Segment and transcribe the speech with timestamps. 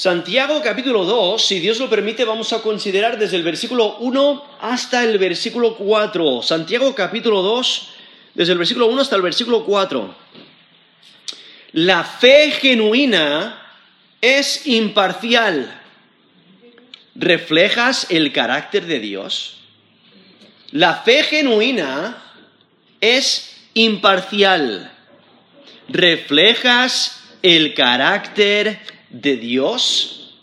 [0.00, 5.04] Santiago capítulo 2, si Dios lo permite, vamos a considerar desde el versículo 1 hasta
[5.04, 6.40] el versículo 4.
[6.40, 7.88] Santiago capítulo 2,
[8.32, 10.14] desde el versículo 1 hasta el versículo 4.
[11.72, 13.60] La fe genuina
[14.22, 15.82] es imparcial.
[17.14, 19.58] ¿Reflejas el carácter de Dios?
[20.70, 22.22] La fe genuina
[23.02, 24.90] es imparcial.
[25.88, 30.34] ¿Reflejas el carácter de Dios?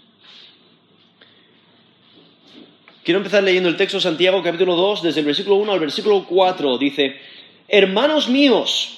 [3.03, 6.25] Quiero empezar leyendo el texto de Santiago capítulo 2, desde el versículo 1 al versículo
[6.27, 6.77] 4.
[6.77, 7.15] Dice,
[7.69, 8.97] Hermanos míos,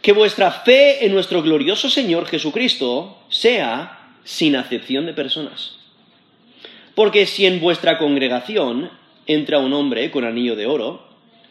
[0.00, 5.76] que vuestra fe en nuestro glorioso Señor Jesucristo sea sin acepción de personas.
[6.94, 8.90] Porque si en vuestra congregación
[9.26, 11.06] entra un hombre con anillo de oro,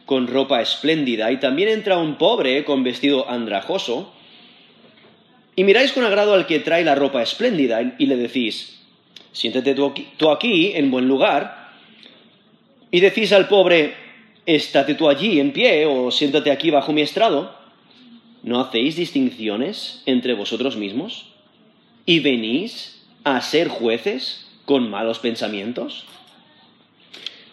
[0.05, 4.11] con ropa espléndida, y también entra un pobre con vestido andrajoso,
[5.59, 8.79] y miráis con agrado al que trae la ropa espléndida y le decís,
[9.33, 11.73] siéntate tú aquí, tú aquí en buen lugar,
[12.89, 13.93] y decís al pobre,
[14.45, 17.53] estate tú allí en pie o siéntate aquí bajo mi estrado,
[18.41, 21.25] ¿no hacéis distinciones entre vosotros mismos?
[22.05, 26.05] ¿Y venís a ser jueces con malos pensamientos?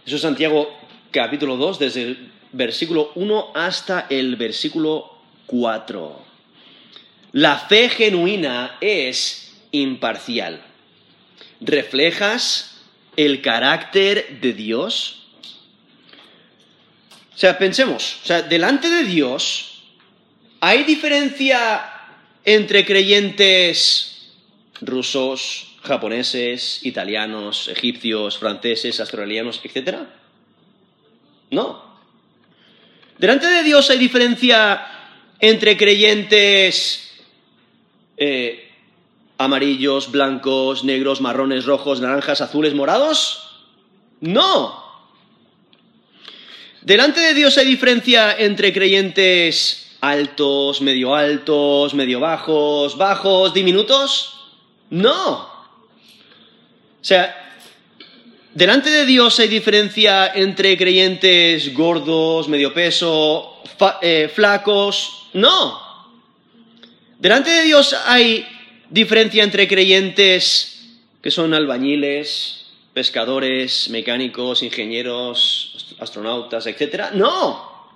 [0.07, 0.71] Eso es Santiago
[1.11, 5.11] capítulo 2, desde el versículo 1 hasta el versículo
[5.47, 6.26] 4.
[7.37, 10.63] La fe genuina es imparcial.
[11.61, 12.81] ¿Reflejas
[13.15, 15.27] el carácter de Dios?
[17.35, 19.83] O sea, pensemos, o sea, delante de Dios,
[20.61, 21.85] ¿hay diferencia
[22.43, 24.33] entre creyentes
[24.81, 30.09] rusos, japoneses, italianos, egipcios, franceses, australianos, etcétera?
[31.51, 31.85] No.
[33.19, 34.87] Delante de Dios hay diferencia
[35.39, 37.03] entre creyentes
[38.17, 38.71] eh,
[39.39, 43.65] amarillos, blancos, negros, marrones, rojos, naranjas, azules, morados.
[44.21, 44.85] No.
[46.83, 54.49] Delante de Dios hay diferencia entre creyentes altos, medio altos, medio bajos, bajos, diminutos.
[54.91, 55.57] No.
[57.01, 57.47] O sea,
[58.57, 63.61] Delante de Dios hay diferencia entre creyentes gordos, medio peso,
[64.01, 65.27] eh, flacos.
[65.35, 65.86] No.
[67.19, 68.47] Delante de Dios hay
[68.91, 77.13] diferencia entre creyentes que son albañiles, pescadores, mecánicos, ingenieros, astronautas, etc.
[77.15, 77.91] No.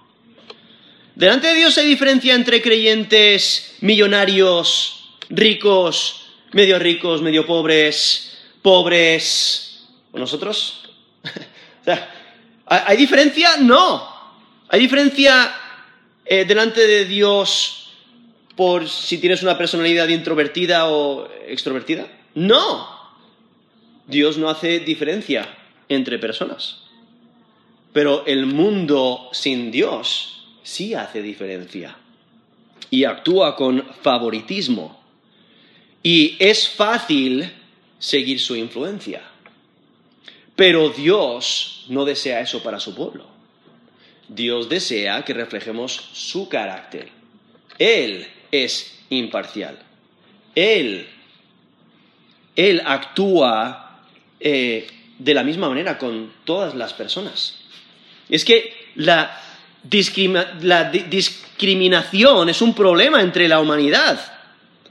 [1.14, 10.90] Delante de Dios hay diferencia entre creyentes millonarios, ricos, medio ricos, medio pobres, pobres, nosotros?
[12.66, 13.56] ¿Hay diferencia?
[13.58, 14.08] No.
[14.68, 15.54] ¿Hay diferencia
[16.24, 17.79] eh, delante de Dios
[18.56, 22.06] por si tienes una personalidad introvertida o extrovertida?
[22.34, 22.88] No.
[24.06, 25.48] Dios no hace diferencia
[25.88, 26.82] entre personas.
[27.92, 31.96] Pero el mundo sin Dios sí hace diferencia.
[32.90, 35.00] Y actúa con favoritismo.
[36.02, 37.52] Y es fácil
[37.98, 39.22] seguir su influencia.
[40.56, 43.26] Pero Dios no desea eso para su pueblo.
[44.28, 47.08] Dios desea que reflejemos su carácter.
[47.78, 49.78] Él es imparcial.
[50.54, 51.08] Él,
[52.56, 54.00] él actúa
[54.38, 54.88] eh,
[55.18, 57.56] de la misma manera con todas las personas.
[58.28, 59.40] Es que la,
[60.60, 64.20] la discriminación es un problema entre la humanidad,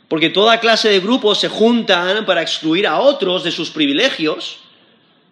[0.08, 4.60] porque toda clase de grupos se juntan para excluir a otros de sus privilegios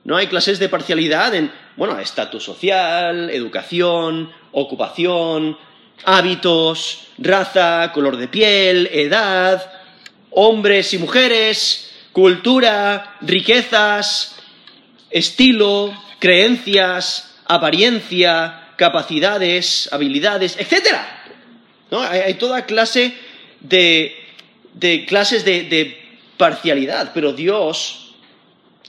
[0.07, 5.57] no hay clases de parcialidad en, bueno, estatus social, educación, ocupación,
[6.03, 9.71] hábitos, raza, color de piel, edad,
[10.31, 14.35] hombres y mujeres, cultura, riquezas,
[15.09, 20.97] estilo, creencias, apariencia, capacidades, habilidades, etc.
[21.91, 22.01] ¿No?
[22.01, 23.13] Hay, toda clase
[23.59, 24.15] de,
[25.07, 25.97] clases de
[26.37, 28.07] parcialidad, pero Dios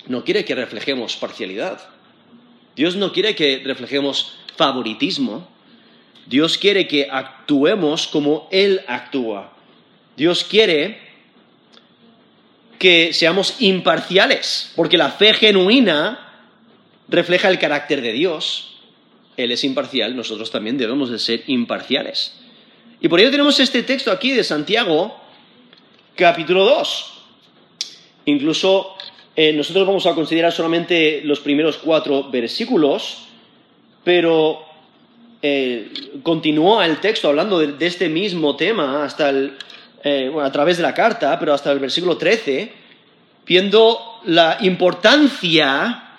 [0.06, 1.80] no quiere que reflejemos parcialidad.
[2.74, 5.48] Dios no quiere que reflejemos favoritismo.
[6.28, 9.52] Dios quiere que actuemos como Él actúa.
[10.16, 10.98] Dios quiere
[12.78, 16.44] que seamos imparciales, porque la fe genuina
[17.08, 18.76] refleja el carácter de Dios.
[19.36, 22.34] Él es imparcial, nosotros también debemos de ser imparciales.
[23.00, 25.18] Y por ello tenemos este texto aquí de Santiago,
[26.14, 27.12] capítulo 2.
[28.26, 28.96] Incluso
[29.34, 33.28] eh, nosotros vamos a considerar solamente los primeros cuatro versículos,
[34.04, 34.67] pero
[35.40, 39.56] eh, continúa el texto hablando de, este mismo tema hasta el,
[40.02, 42.72] eh, a través de la carta, pero hasta el versículo 13,
[43.46, 46.16] viendo la importancia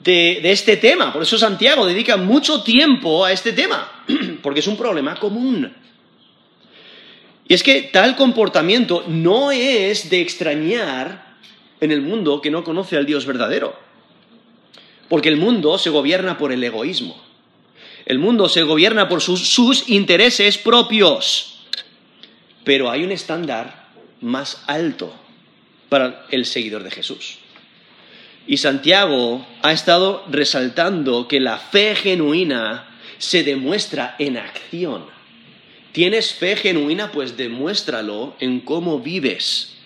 [0.00, 1.12] de, de este tema.
[1.12, 4.04] Por eso Santiago dedica mucho tiempo a este tema,
[4.42, 5.72] porque es un problema común.
[7.48, 11.36] Y es que tal comportamiento no es de extrañar
[11.80, 13.76] en el mundo que no conoce al Dios verdadero.
[15.08, 17.25] Porque el mundo se gobierna por el egoísmo.
[18.06, 21.58] El mundo se gobierna por sus, intereses propios.
[22.62, 23.88] Pero hay un estándar
[24.20, 25.12] más alto
[25.88, 27.38] para el seguidor de Jesús.
[28.46, 35.06] Y Santiago ha estado resaltando que la fe genuina se demuestra en acción.
[35.90, 37.10] ¿Tienes fe genuina?
[37.10, 39.78] Pues demuéstralo en cómo vives.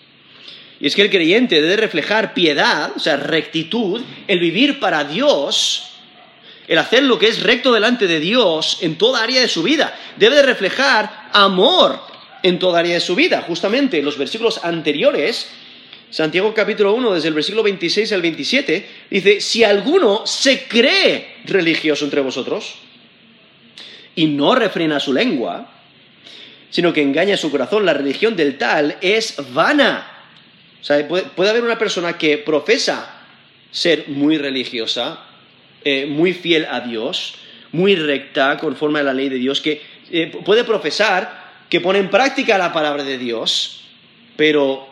[0.79, 5.90] Y es que el creyente debe reflejar piedad, o sea, rectitud, el vivir para Dios,
[6.71, 9.93] el hacer lo que es recto delante de Dios en toda área de su vida.
[10.15, 11.99] Debe de reflejar amor
[12.43, 13.41] en toda área de su vida.
[13.41, 15.49] Justamente en los versículos anteriores,
[16.09, 22.05] Santiago capítulo 1, desde el versículo 26 al 27, dice, si alguno se cree religioso
[22.05, 22.75] entre vosotros
[24.15, 25.69] y no refrena su lengua,
[26.69, 27.85] sino que engaña su corazón.
[27.85, 30.07] La religión del tal es vana.
[30.79, 33.13] O sea, puede, haber una persona que profesa
[33.71, 35.25] ser muy religiosa,
[35.83, 37.35] eh, muy fiel a Dios,
[37.71, 39.81] muy recta, conforme a la ley de Dios, que
[40.11, 43.83] eh, puede profesar que pone en práctica la palabra de Dios,
[44.35, 44.87] pero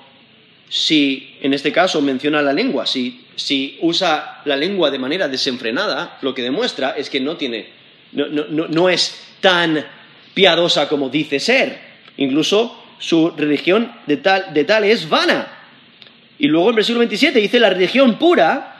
[0.69, 6.17] si en este caso menciona la lengua, si, si usa la lengua de manera desenfrenada,
[6.21, 7.67] lo que demuestra es que no tiene,
[8.13, 9.85] no, no, no es tan
[10.33, 11.79] piadosa como dice ser.
[12.17, 15.47] Incluso su religión de tal, de tal es vana.
[16.37, 18.78] Y luego en versículo 27 dice la religión pura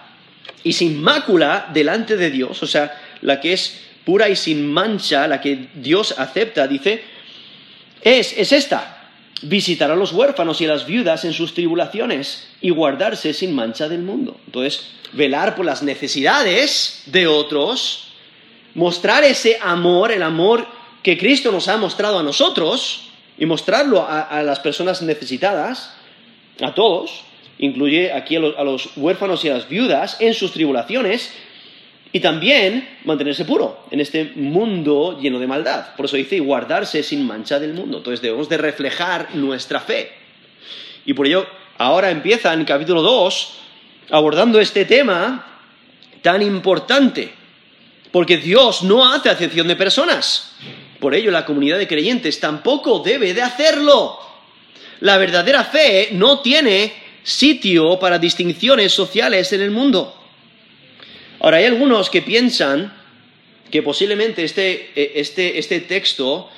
[0.64, 5.28] y sin mácula delante de Dios, o sea, la que es pura y sin mancha,
[5.28, 7.04] la que Dios acepta, dice,
[8.02, 9.12] es, es esta,
[9.42, 13.88] visitar a los huérfanos y a las viudas en sus tribulaciones y guardarse sin mancha
[13.88, 14.40] del mundo.
[14.46, 18.10] Entonces, velar por las necesidades de otros,
[18.74, 20.68] mostrar ese amor, el amor
[21.04, 25.94] que Cristo nos ha mostrado a nosotros y mostrarlo a, las personas necesitadas,
[26.62, 27.24] a todos,
[27.60, 31.34] incluye aquí a los, huérfanos y a las viudas en sus tribulaciones,
[32.12, 35.96] y también mantenerse puro en este mundo lleno de maldad.
[35.96, 37.98] Por eso dice, y guardarse sin mancha del mundo.
[37.98, 40.12] Entonces debemos de reflejar nuestra fe.
[41.06, 41.46] Y por ello,
[41.78, 43.54] ahora empieza en capítulo 2
[44.10, 45.62] abordando este tema
[46.24, 47.32] tan importante.
[48.12, 50.56] Porque Dios no hace acepción de personas.
[51.00, 54.20] Por ello, la comunidad de creyentes tampoco debe de hacerlo.
[55.02, 56.92] La verdadera fe no tiene
[57.24, 60.16] sitio para distinciones sociales en el mundo.
[61.40, 62.94] Ahora, hay algunos que piensan
[63.72, 66.50] que posiblemente este, eh, este, este texto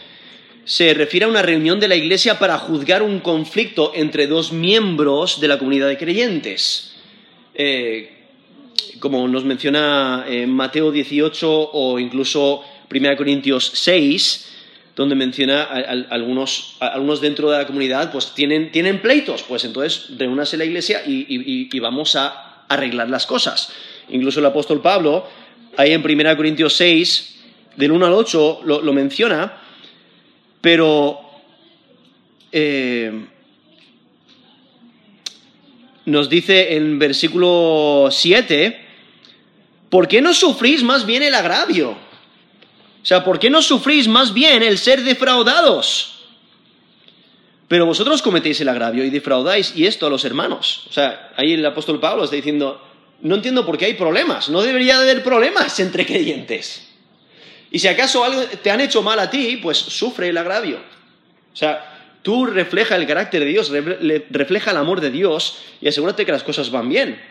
[0.65, 5.41] se refiere a una reunión de la Iglesia para juzgar un conflicto entre dos miembros
[5.41, 6.95] de la comunidad de creyentes.
[7.53, 8.17] Eh,
[8.99, 14.50] como nos menciona en Mateo 18 o incluso 1 Corintios 6,
[15.01, 20.57] donde menciona algunos, algunos, dentro de la comunidad, pues tienen, tienen pleitos, pues entonces reúnase
[20.57, 23.73] la iglesia y, vamos a arreglar las cosas.
[24.09, 25.27] Incluso el apóstol Pablo,
[25.75, 27.39] ahí en 1 Corintios 6,
[27.77, 29.57] del 1 al 8, lo, menciona,
[30.61, 31.19] pero
[32.51, 33.25] eh,
[36.05, 38.79] nos dice en versículo 7,
[39.89, 42.10] ¿por qué no sufrís más bien el agravio?
[43.01, 46.19] O sea, ¿por qué no sufrís más bien el ser defraudados?
[47.67, 50.87] Pero vosotros cometéis el agravio y defraudáis y esto a los hermanos.
[50.89, 52.85] O sea, ahí el apóstol Pablo está diciendo,
[53.21, 56.87] no entiendo por qué hay problemas, no debería haber problemas entre creyentes.
[57.71, 60.79] Y si acaso algo te han hecho mal a ti, pues sufre el agravio.
[61.53, 63.71] O sea, tú refleja el carácter de Dios,
[64.29, 67.21] refleja el amor de Dios y asegúrate que las cosas van bien.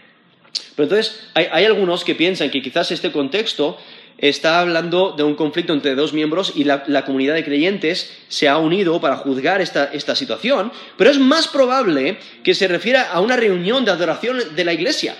[0.74, 3.78] Pero entonces hay algunos que piensan que quizás este contexto
[4.20, 8.58] está hablando de un conflicto entre dos miembros y la, comunidad de creyentes se ha
[8.58, 13.36] unido para juzgar esta, esta, situación, pero es más probable que se refiera a una
[13.36, 15.16] reunión de adoración de la iglesia,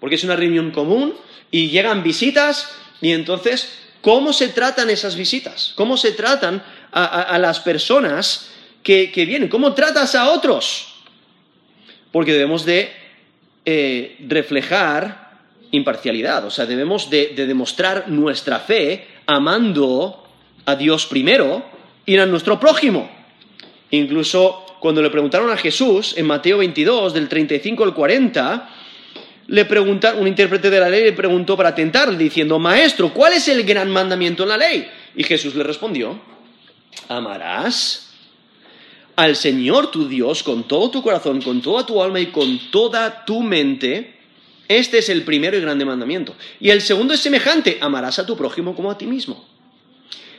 [0.00, 1.14] porque es una reunión común
[1.50, 5.72] y llegan visitas y entonces, ¿cómo se tratan esas visitas?
[5.76, 8.50] ¿Cómo se tratan a, las personas
[8.82, 9.48] que, vienen?
[9.48, 10.94] ¿Cómo tratas a otros?
[12.12, 12.90] Porque debemos de
[13.66, 15.25] eh, reflejar
[15.76, 16.44] imparcialidad.
[16.44, 20.24] O sea, debemos de, demostrar nuestra fe amando
[20.64, 21.64] a Dios primero
[22.04, 23.08] y a nuestro prójimo.
[23.90, 28.70] Incluso cuando le preguntaron a Jesús en Mateo 22, del 35 al 40,
[29.48, 33.46] le preguntaron, un intérprete de la ley le preguntó para tentarle, diciendo, Maestro, ¿cuál es
[33.48, 34.88] el gran mandamiento en la ley?
[35.14, 36.18] Y Jesús le respondió,
[37.08, 38.06] amarás
[39.16, 43.24] al Señor tu Dios con todo tu corazón, con toda tu alma y con toda
[43.24, 44.15] tu mente.
[44.68, 46.34] Este es el primero y grande mandamiento.
[46.60, 49.46] Y el segundo es semejante, amarás a tu prójimo como a ti mismo.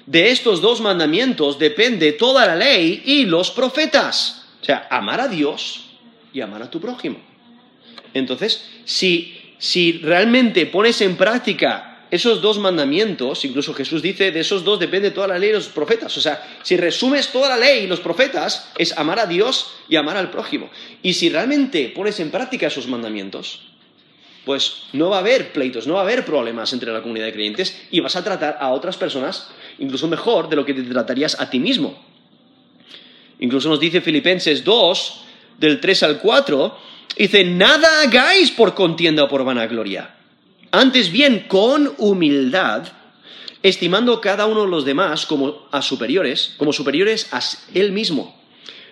[0.06, 4.46] De estos dos mandamientos depende toda la ley y los profetas.
[4.62, 5.86] O sea, amar a Dios
[6.34, 7.20] y amar a tu prójimo.
[8.14, 14.64] Entonces, si, si realmente pones en práctica esos dos mandamientos, incluso Jesús dice, de esos
[14.64, 16.16] dos depende toda la ley y los profetas.
[16.18, 19.98] O sea, si resumes toda la ley y los profetas, es amar a Dios y
[19.98, 20.70] amar al prójimo.
[21.02, 23.62] Y si realmente pones en práctica esos mandamientos,
[24.48, 27.34] pues no va a haber pleitos, no va a haber problemas entre la comunidad de
[27.34, 31.40] creyentes y vas a tratar a otras personas incluso mejor de lo que te tratarías
[31.40, 32.04] a ti mismo.
[33.40, 35.22] Incluso nos dice Filipenses 2,
[35.60, 36.78] del 3 al 4,
[37.16, 40.18] dice, nada hagáis por contienda o por vanagloria
[40.72, 42.88] antes bien, con humildad,
[43.64, 47.40] estimando cada uno de los demás como a superiores, como superiores a
[47.74, 48.36] él mismo,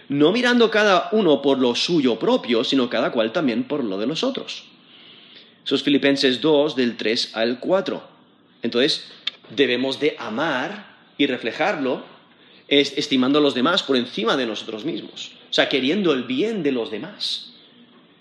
[0.07, 4.07] no mirando cada uno por lo suyo propio, sino cada cual también por lo de
[4.07, 4.63] los otros.
[5.65, 8.03] Eso es Filipenses 2, del 3 al 4.
[8.61, 9.07] Entonces,
[9.49, 12.03] debemos de amar y reflejarlo
[12.67, 15.31] estimando a los demás por encima de nosotros mismos.
[15.49, 17.51] O sea, queriendo el bien de los demás.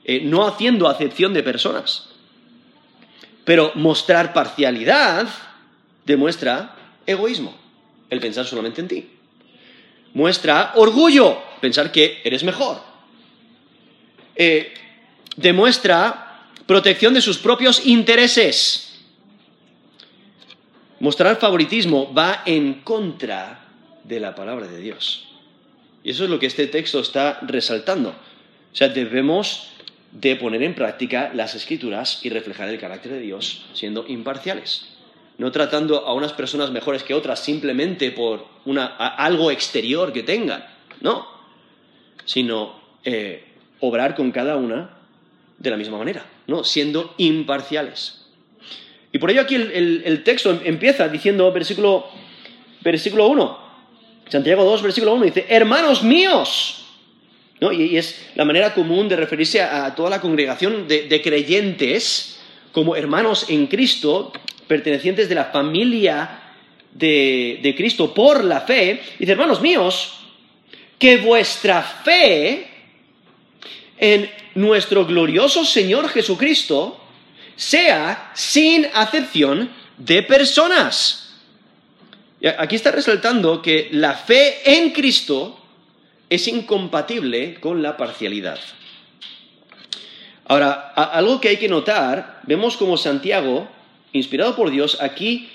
[0.05, 2.09] Eh, no haciendo acepción de personas.
[3.45, 5.29] Pero mostrar parcialidad
[6.07, 7.55] demuestra egoísmo,
[8.09, 9.11] el pensar solamente en ti.
[10.15, 12.81] Muestra orgullo, pensar que eres mejor.
[14.37, 14.73] Eh,
[15.37, 16.24] demuestra
[16.67, 19.03] protección de sus propios intereses.
[21.01, 23.67] Mostrar favoritismo va en contra
[24.05, 25.29] de la palabra de Dios.
[26.03, 28.11] Y eso es lo que este texto está resaltando.
[28.11, 29.71] O sea, debemos
[30.13, 34.89] de poner en práctica las escrituras y reflejar el carácter de Dios siendo imparciales.
[35.39, 38.47] No tratando a unas personas mejores que otras simplemente por
[38.99, 40.65] algo exterior que tengan,
[41.01, 41.27] no,
[42.25, 43.45] sino eh,
[43.81, 44.91] obrar con cada una
[45.59, 46.65] de la misma manera, ¿no?
[46.65, 48.25] siendo imparciales.
[49.13, 52.09] Y por ello aquí el, texto empieza diciendo, versículo,
[52.81, 53.59] versículo 1,
[54.29, 56.85] Santiago 2, versículo 1, dice, hermanos míos,
[57.61, 62.41] y, es la manera común de referirse a, toda la congregación de, creyentes
[62.73, 64.33] como hermanos en Cristo,
[64.67, 66.41] pertenecientes de la familia
[66.93, 69.01] de, de Cristo por la fe.
[69.19, 70.19] Dice, hermanos míos,
[70.99, 72.74] que vuestra fe
[73.99, 77.01] en nuestro glorioso Señor Jesucristo
[77.57, 81.35] sea sin acepción de personas.
[82.59, 85.59] Aquí está resaltando que la fe en Cristo
[86.29, 88.59] es incompatible con la parcialidad.
[90.47, 93.67] Ahora, algo que hay que notar, vemos como Santiago,
[94.13, 95.49] inspirado por Dios, aquí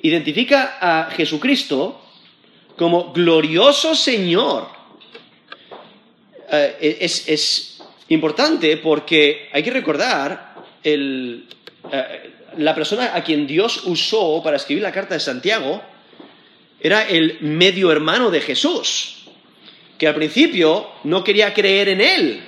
[0.00, 2.00] identifica a Jesucristo
[2.76, 4.81] como glorioso Señor.
[6.54, 7.78] Eh, es,
[8.08, 10.54] importante porque hay que recordar
[10.84, 11.44] eh,
[12.58, 15.80] la persona a quien Dios usó para escribir la carta de Santiago
[16.78, 19.22] era el medio hermano de Jesús
[19.96, 22.44] que al principio no quería creer en Él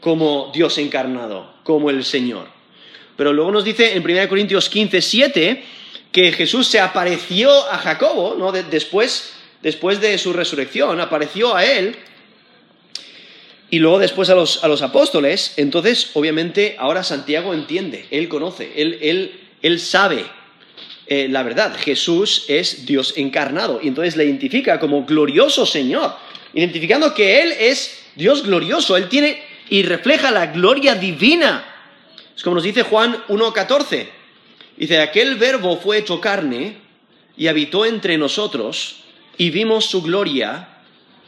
[0.00, 2.48] como Dios encarnado, como el Señor.
[3.16, 5.64] Pero luego nos dice en 1 Corintios 15, 7,
[6.12, 8.52] que Jesús se apareció a Jacobo, ¿no?
[8.52, 11.96] después, después de su resurrección, apareció a él
[13.70, 15.54] y luego después a los, a los apóstoles.
[15.56, 20.24] Entonces, obviamente, ahora Santiago entiende, él conoce, él, él, él sabe
[21.06, 21.76] eh, la verdad.
[21.76, 26.14] Jesús es Dios encarnado y entonces le identifica como glorioso Señor
[26.56, 31.64] identificando que Él es Dios glorioso, Él tiene y refleja la gloria divina.
[32.34, 34.08] Es como nos dice Juan 1.14.
[34.76, 36.78] Dice, aquel verbo fue hecho carne
[37.36, 38.96] y habitó entre nosotros
[39.38, 40.75] y vimos su gloria,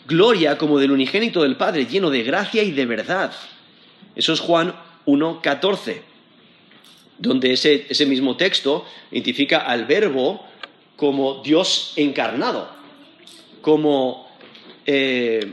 [0.08, 3.32] gloria como del unigénito del Padre, lleno de gracia y de verdad.
[4.16, 4.74] Eso es Juan
[5.06, 6.00] 1.14,
[7.18, 10.44] donde ese, ese mismo texto identifica al verbo
[10.96, 12.68] como Dios encarnado,
[13.60, 14.28] como
[14.90, 15.52] eh,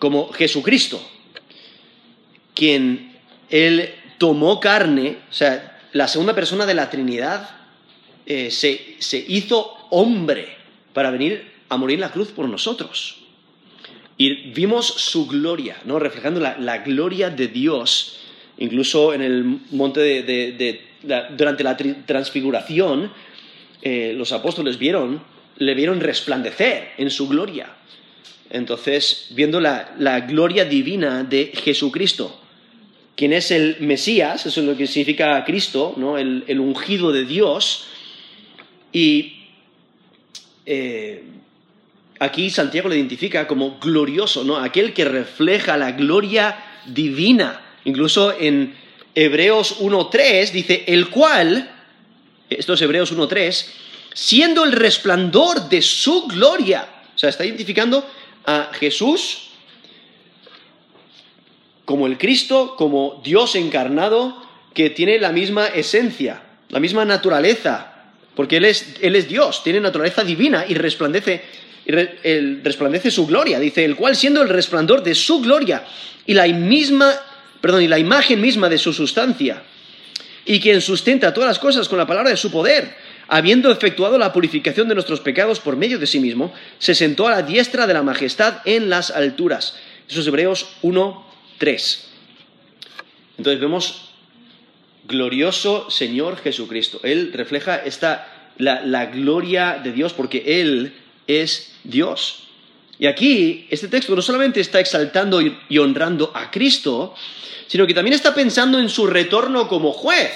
[0.00, 1.00] como Jesucristo,
[2.56, 7.48] quien Él tomó carne, o sea, la segunda persona de la Trinidad
[8.26, 8.96] eh, se,
[9.28, 10.56] hizo hombre
[10.92, 13.21] para venir a morir en la cruz por nosotros.
[14.22, 15.98] Y vimos su gloria, ¿no?
[15.98, 18.20] reflejando la, gloria de Dios,
[18.56, 20.80] incluso en el monte de,
[21.36, 23.10] durante la transfiguración,
[23.82, 25.20] eh, los apóstoles vieron,
[25.56, 27.74] le vieron resplandecer en su gloria.
[28.48, 32.40] Entonces, viendo la, gloria divina de Jesucristo,
[33.16, 36.16] quien es el Mesías, eso es lo que significa Cristo, ¿no?
[36.16, 37.88] el, ungido de Dios,
[38.92, 39.48] y
[40.64, 41.24] eh,
[42.22, 44.56] aquí Santiago le identifica como glorioso, ¿no?
[44.56, 47.60] Aquel que refleja la gloria divina.
[47.84, 48.76] Incluso en
[49.14, 51.68] Hebreos 1.3 dice, el cual,
[52.48, 53.66] esto es Hebreos 1.3,
[54.14, 56.86] siendo el resplandor de su gloria.
[57.14, 58.08] O sea, está identificando
[58.46, 59.48] a Jesús
[61.84, 64.40] como el Cristo, como Dios encarnado,
[64.74, 69.80] que tiene la misma esencia, la misma naturaleza, porque Él es, él es Dios, tiene
[69.80, 71.42] naturaleza divina y resplandece,
[71.86, 73.58] resplandece su gloria.
[73.58, 75.84] Dice, el cual siendo el resplandor de su gloria
[76.26, 77.12] y la misma,
[77.60, 79.62] perdón, y la imagen misma de su sustancia,
[80.44, 82.94] y quien sustenta todas las cosas con la palabra de su poder,
[83.28, 87.30] habiendo efectuado la purificación de nuestros pecados por medio de sí mismo, se sentó a
[87.30, 89.76] la diestra de la majestad en las alturas.
[90.08, 91.26] Eso es Hebreos 1,
[91.58, 92.08] 3.
[93.38, 94.10] Entonces vemos
[95.08, 97.00] glorioso Señor Jesucristo.
[97.02, 100.92] Él refleja esta, la, la gloria de Dios porque Él
[101.26, 102.48] es Dios.
[102.98, 107.14] Y aquí este texto no solamente está exaltando y honrando a Cristo,
[107.66, 110.30] sino que también está pensando en su retorno como juez,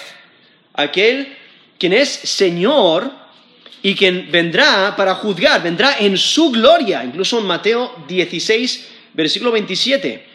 [0.72, 1.36] aquel
[1.78, 3.10] quien es Señor
[3.82, 10.26] y quien vendrá para juzgar, vendrá en su gloria, incluso en Mateo 16, versículo 27.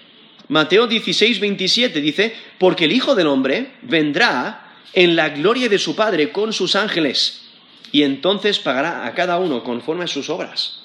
[0.49, 5.95] Mateo 16, 27 dice, porque el Hijo del Hombre vendrá en la gloria de su
[5.95, 7.40] Padre con sus ángeles,
[7.91, 10.81] y entonces pagará a cada uno conforme a sus obras.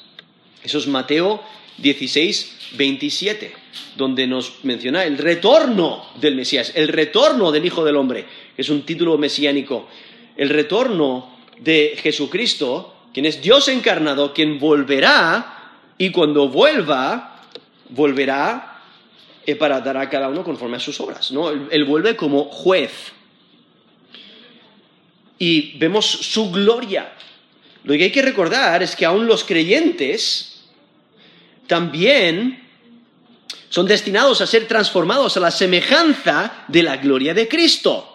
[0.62, 1.42] Eso es Mateo
[1.78, 3.52] 16, 27,
[3.96, 8.68] donde nos menciona el retorno del Mesías, el retorno del Hijo del Hombre, que es
[8.68, 9.88] un título mesiánico,
[10.36, 15.56] el retorno de Jesucristo, quien es Dios encarnado, quien volverá,
[15.98, 17.42] y cuando vuelva,
[17.88, 18.76] volverá
[19.54, 21.30] para dar a cada uno conforme a sus obras.
[21.30, 21.50] ¿no?
[21.50, 23.12] Él, vuelve como juez.
[25.38, 27.12] Y vemos su gloria.
[27.84, 30.64] Lo que hay que recordar es que aún los creyentes
[31.66, 32.62] también
[33.68, 38.12] son destinados a ser transformados a la semejanza de la gloria de Cristo.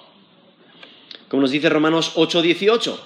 [1.27, 2.99] Como nos dice Romanos 8:18,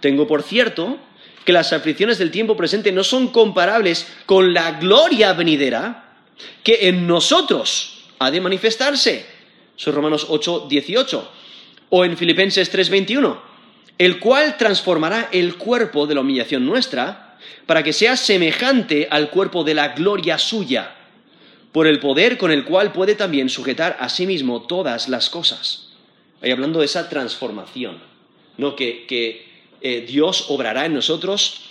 [0.00, 0.98] tengo por cierto
[1.44, 6.14] que las aflicciones del tiempo presente no son comparables con la gloria venidera
[6.62, 9.26] que en nosotros ha de manifestarse.
[9.76, 11.32] Son Romanos 8, 18.
[11.90, 13.51] O en Filipenses 3, 21.
[14.02, 17.36] El cual transformará el cuerpo de la humillación nuestra
[17.66, 20.92] para que sea semejante al cuerpo de la gloria suya,
[21.70, 25.92] por el poder con el cual puede también sujetar a sí mismo todas las cosas.
[26.42, 28.00] Ahí hablando de esa transformación,
[28.58, 28.74] ¿no?
[28.74, 29.46] que,
[29.80, 31.66] eh, Dios obrará en nosotros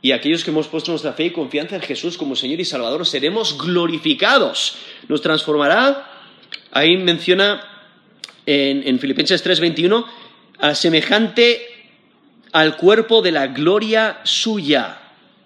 [0.00, 3.04] y aquellos que hemos puesto nuestra fe y confianza en Jesús como Señor y Salvador
[3.04, 4.76] seremos glorificados.
[5.08, 6.10] Nos transformará,
[6.70, 7.60] ahí menciona
[8.46, 10.25] en, en Filipenses 3:21, a
[10.74, 11.66] semejante
[12.52, 14.98] al cuerpo de la gloria suya.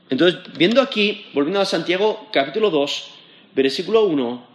[0.09, 3.11] Entonces, viendo aquí, volviendo a Santiago capítulo 2,
[3.55, 4.47] versículo 1,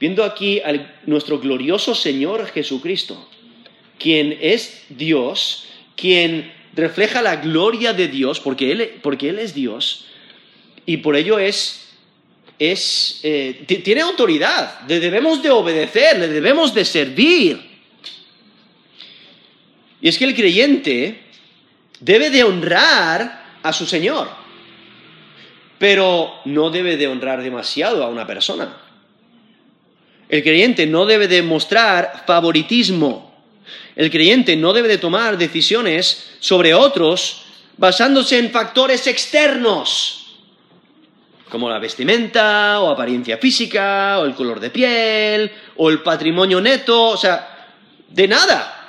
[0.00, 0.72] viendo aquí a
[1.06, 3.28] nuestro glorioso Señor Jesucristo,
[3.98, 10.06] quien es Dios, quien refleja la gloria de Dios porque Él, porque él es Dios
[10.86, 11.88] y por ello es,
[12.58, 17.71] es eh, tiene autoridad, le debemos de obedecer, le debemos de servir.
[20.02, 21.22] Y es que el creyente
[22.00, 24.28] debe de honrar a su Señor,
[25.78, 28.76] pero no debe de honrar demasiado a una persona.
[30.28, 33.32] El creyente no debe de mostrar favoritismo.
[33.94, 37.44] El creyente no debe de tomar decisiones sobre otros
[37.76, 40.40] basándose en factores externos,
[41.48, 47.10] como la vestimenta o apariencia física o el color de piel o el patrimonio neto,
[47.10, 47.68] o sea,
[48.08, 48.81] de nada,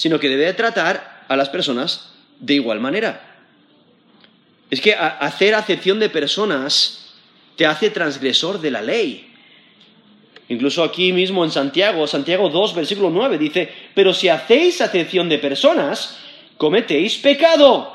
[0.00, 2.08] sino que debe tratar a las personas
[2.38, 3.20] de igual manera.
[4.70, 7.12] Es que hacer acepción de personas
[7.54, 9.30] te hace transgresor de la ley.
[10.48, 15.36] Incluso aquí mismo en Santiago, Santiago 2, versículo 9, dice, pero si hacéis acepción de
[15.36, 16.16] personas,
[16.56, 17.94] cometéis pecado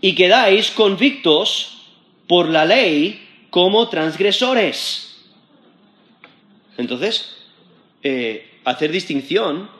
[0.00, 1.78] y quedáis convictos
[2.28, 5.16] por la ley como transgresores.
[6.78, 7.34] Entonces,
[8.04, 9.74] eh, hacer distinción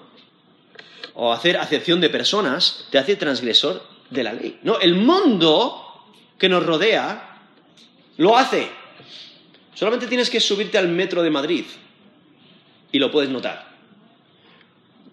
[1.17, 4.61] o hacer acepción de personas te hace transgresor de la ley.
[4.63, 5.83] No, el mundo
[6.39, 7.39] que nos rodea
[8.19, 8.71] lo hace.
[9.75, 11.65] Solamente tienes que subirte al metro de Madrid
[12.93, 13.67] y lo puedes notar.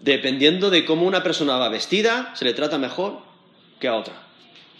[0.01, 3.19] Dependiendo de cómo una persona va vestida, se le trata mejor
[3.79, 4.13] que a otra.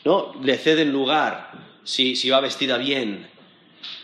[0.04, 0.34] ¿No?
[0.42, 1.52] Le ceden lugar
[1.86, 3.30] si, va vestida bien.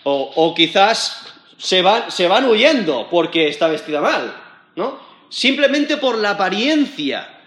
[0.04, 4.34] O, quizás se van, se van huyendo porque está vestida mal.
[4.78, 5.09] ¿No?
[5.30, 7.38] Simplemente por la apariencia.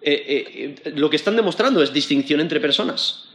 [0.00, 3.30] Eh, eh, lo que están demostrando es distinción entre personas.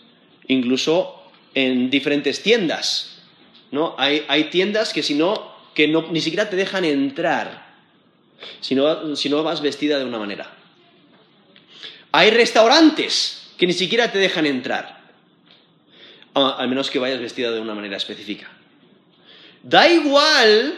[0.48, 1.24] Incluso
[1.54, 3.24] en diferentes tiendas.
[3.72, 3.96] ¿no?
[3.98, 7.72] Hay, hay tiendas que si no, que no, ni siquiera te dejan entrar
[8.60, 10.52] si no, si no vas vestida de una manera.
[12.12, 15.02] Hay restaurantes que ni siquiera te dejan entrar,
[16.34, 18.50] al menos que vayas vestida de una manera específica.
[19.64, 20.78] Da igual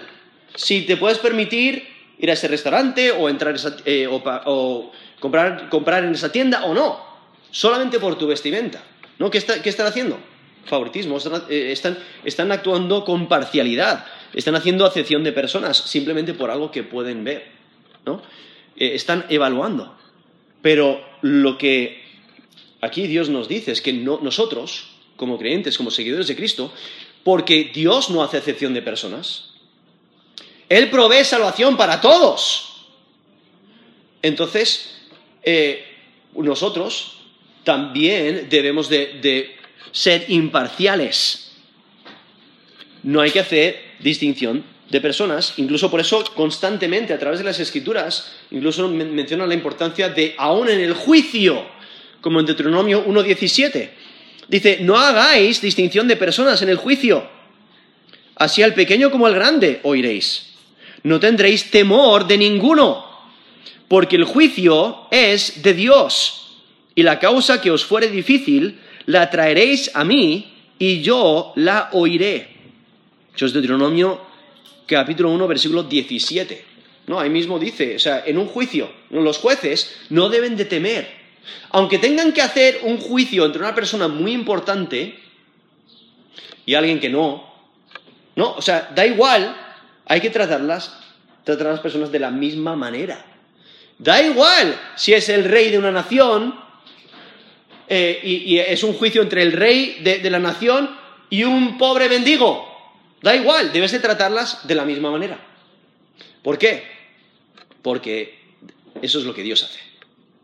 [0.56, 1.88] si te puedes permitir
[2.24, 6.98] ir a ese restaurante o entrar eh, o, comprar, comprar en esa tienda o no,
[7.52, 8.82] solamente por tu vestimenta.
[9.20, 9.30] ¿No?
[9.30, 10.18] ¿Qué, está- qué están haciendo?
[10.66, 11.72] Favoritismo, están, eh,
[12.26, 17.52] están- actuando con parcialidad, están haciendo acepción de personas simplemente por algo que pueden ver.
[18.06, 18.22] ¿no?
[18.78, 19.96] Eh, están evaluando.
[20.62, 22.02] Pero lo que
[22.82, 26.74] aquí Dios nos dice es que no- nosotros, como creyentes, como seguidores de Cristo,
[27.26, 29.53] porque Dios no hace acepción de personas,
[30.70, 32.86] Él provee salvación para todos.
[34.22, 34.96] Entonces,
[35.44, 35.86] eh,
[36.36, 37.20] nosotros
[37.64, 39.56] también debemos de,
[39.92, 41.52] ser imparciales.
[43.04, 47.60] No hay que hacer distinción de personas, incluso por eso constantemente a través de las
[47.60, 51.66] escrituras, incluso men- menciona la importancia de aún en el juicio,
[52.22, 53.90] como en Deuteronomio 1.17.
[54.48, 57.28] Dice, no hagáis distinción de personas en el juicio,
[58.36, 60.53] así al pequeño como al grande oiréis.
[61.04, 63.06] No tendréis temor de ninguno,
[63.88, 66.60] porque el juicio es de Dios,
[66.96, 72.50] y la causa que os fuere difícil la traeréis a mí, y yo la oiré.
[73.36, 73.54] Eso es
[74.86, 76.66] capítulo 1, versículo 17.
[77.08, 81.24] No, ahí mismo dice, o sea, en un juicio, los jueces no deben de temer.
[81.72, 85.20] Aunque tengan que hacer un juicio entre una persona muy importante
[86.66, 87.52] y alguien que no,
[88.36, 89.56] no, o sea, da igual,
[90.06, 90.94] hay que tratarlas,
[91.44, 93.26] tratar a las personas de la misma manera.
[93.98, 96.60] Da igual si es el rey de una nación
[97.88, 100.90] eh, y, es un juicio entre el rey de, de la nación
[101.30, 102.68] y un pobre mendigo.
[103.22, 105.40] Da igual, debes de tratarlas de la misma manera.
[106.42, 106.84] ¿Por qué?
[107.82, 108.40] Porque
[109.02, 109.80] eso es lo que Dios hace.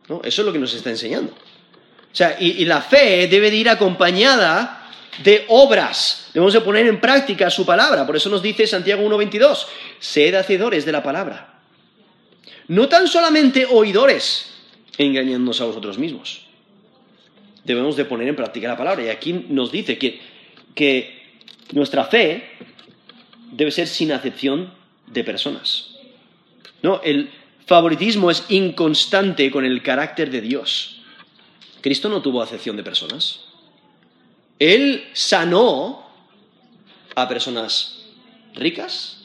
[0.07, 0.21] ¿no?
[0.23, 1.31] Eso es lo que nos está enseñando.
[1.31, 4.88] O sea, y, y la fe debe de ir acompañada
[5.23, 6.29] de obras.
[6.33, 8.05] Debemos de poner en práctica su palabra.
[8.05, 9.65] Por eso nos dice Santiago 1.22,
[9.99, 11.59] sed hacedores de la palabra.
[12.67, 14.51] No tan solamente oidores,
[14.97, 16.45] engañándonos a vosotros mismos.
[17.63, 19.03] Debemos de poner en práctica la palabra.
[19.03, 20.21] Y aquí nos dice que,
[20.75, 21.33] que
[21.73, 22.49] nuestra fe
[23.51, 24.73] debe ser sin acepción
[25.07, 25.95] de personas.
[26.81, 27.29] No, el
[27.65, 31.01] favoritismo es inconstante con el carácter de Dios.
[31.81, 33.48] Cristo no tuvo acepción de personas.
[34.59, 36.05] Él sanó
[37.15, 37.99] a personas
[38.55, 39.21] ricas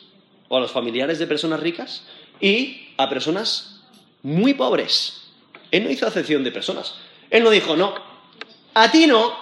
[0.49, 2.05] o a los familiares de personas ricas
[2.41, 3.81] y a personas
[4.23, 5.29] muy pobres.
[5.71, 6.95] Él no hizo acepción de personas.
[7.31, 7.95] Él no dijo, no,
[8.75, 9.33] a ti no,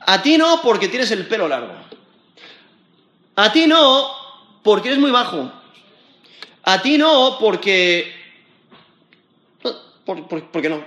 [0.00, 1.74] a ti no porque tienes el pelo largo.
[3.36, 4.10] A ti no
[4.62, 5.50] porque eres muy bajo.
[6.64, 8.12] A ti no porque...
[9.64, 9.72] No,
[10.04, 10.84] por, por- porque no.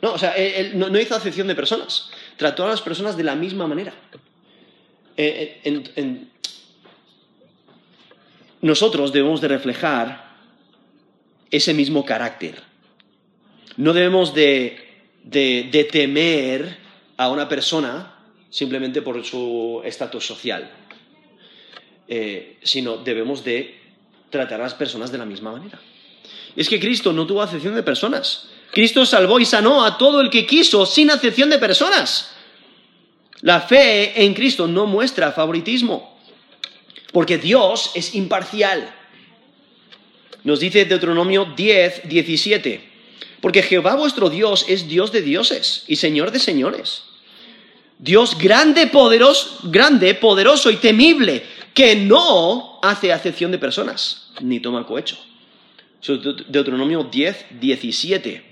[0.00, 2.10] No, o sea, él, él no, no hizo acepción de personas.
[2.42, 3.94] Trató a las personas de la misma manera.
[5.16, 6.28] Eh, en-
[8.62, 10.34] nosotros debemos de reflejar
[11.52, 12.60] ese mismo carácter.
[13.76, 14.76] No debemos de,
[15.22, 16.78] de- de temer
[17.16, 18.12] a una persona
[18.50, 20.68] simplemente por su estatus social,
[22.08, 23.78] Eh, sino debemos de
[24.30, 25.78] tratar a las personas de la misma manera.
[26.56, 28.48] Es que Cristo no tuvo acepción de personas.
[28.72, 32.32] Cristo salvó y sanó a todo el que quiso sin acepción de personas.
[33.42, 36.18] La fe en Cristo no muestra favoritismo,
[37.12, 38.94] porque Dios es imparcial.
[40.44, 42.90] Nos dice Deuteronomio 10, 17,
[43.42, 47.02] porque Jehová vuestro Dios es Dios de dioses y Señor de señores.
[47.98, 54.86] Dios grande, poderoso, grande, poderoso y temible, que no hace acepción de personas, ni toma
[54.86, 55.18] cohecho.
[56.48, 58.51] Deuteronomio 10, 17.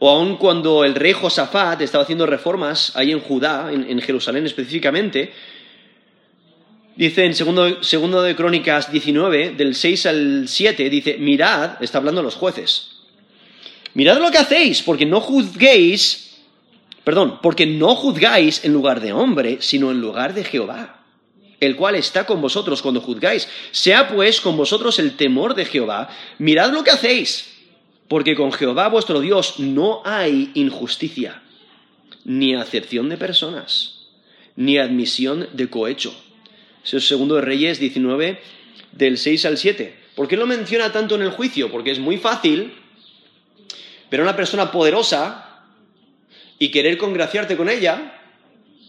[0.00, 5.32] O aun cuando el rey Josafat estaba haciendo reformas ahí en Judá, en, Jerusalén específicamente,
[6.94, 12.22] dice en segundo, segundo de Crónicas 19, del 6 al 7, dice, mirad, está hablando
[12.22, 13.00] los jueces,
[13.94, 16.38] mirad lo que hacéis, porque no juzguéis,
[17.02, 20.94] perdón, porque no juzgáis en lugar de hombre, sino en lugar de Jehová
[21.60, 23.48] el cual está con vosotros cuando juzgáis.
[23.72, 26.08] Sea pues con vosotros el temor de Jehová.
[26.38, 27.57] Mirad lo que hacéis,
[28.08, 31.42] porque con Jehová vuestro Dios no hay injusticia,
[32.24, 34.06] ni acepción de personas,
[34.56, 36.14] ni admisión de cohecho.
[36.82, 38.40] Eso es segundo de Reyes 19,
[38.92, 39.94] del 6 al 7.
[40.14, 41.70] ¿Por qué lo menciona tanto en el juicio?
[41.70, 42.72] Porque es muy fácil
[44.10, 45.64] ver a una persona poderosa
[46.58, 48.20] y querer congraciarte con ella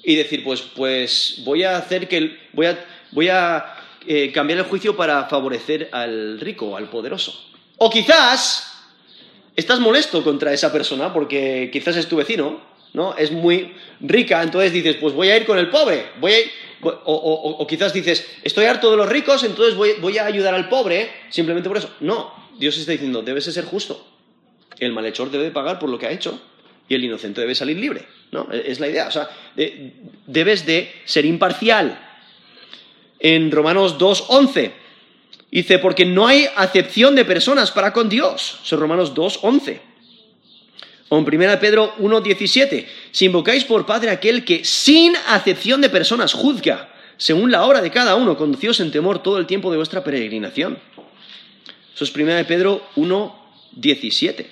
[0.04, 3.76] y decir, pues, pues voy a hacer que, voy a, voy a
[4.08, 7.48] eh, cambiar el juicio para favorecer al rico, al poderoso.
[7.78, 8.79] O quizás
[9.60, 12.62] estás molesto contra esa persona porque quizás es tu vecino,
[12.94, 13.16] ¿no?
[13.16, 16.34] Es muy rica, entonces dices, pues voy a ir con el pobre, voy
[16.82, 21.10] o, quizás dices, estoy harto de los ricos, entonces voy, voy a ayudar al pobre
[21.30, 21.90] simplemente por eso.
[22.00, 24.06] No, Dios está diciendo, debes de ser justo.
[24.80, 26.40] El malhechor debe pagar por lo que ha hecho
[26.88, 28.06] y el inocente debe salir libre.
[28.32, 28.48] ¿no?
[28.52, 29.08] E, es la idea.
[29.08, 29.30] O sea,
[30.26, 32.00] debes de ser imparcial.
[33.20, 34.72] En Romanos 2.11
[35.52, 38.60] dice, porque no hay acepción de personas para con Dios.
[38.64, 39.80] Son Romanos 2.11.
[41.10, 46.34] O en 1 Pedro 1.17, si invocáis por Padre aquel que sin acepción de personas
[46.34, 50.04] juzga, según la obra de cada uno, conducíos en temor todo el tiempo de vuestra
[50.04, 50.78] peregrinación.
[51.94, 54.46] Eso es 1 Pedro 1.17.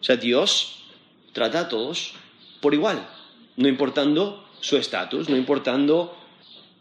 [0.00, 0.82] O sea, Dios
[1.32, 2.14] trata a todos
[2.60, 3.06] por igual,
[3.56, 6.14] no importando su estatus, no importando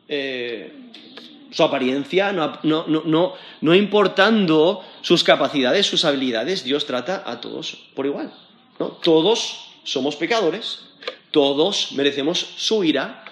[0.08, 0.74] eh,
[1.52, 8.32] su apariencia, no, importando sus capacidades, sus habilidades, Dios trata a todos por igual.
[9.02, 10.80] Todos somos pecadores,
[11.32, 13.26] todos merecemos su ira.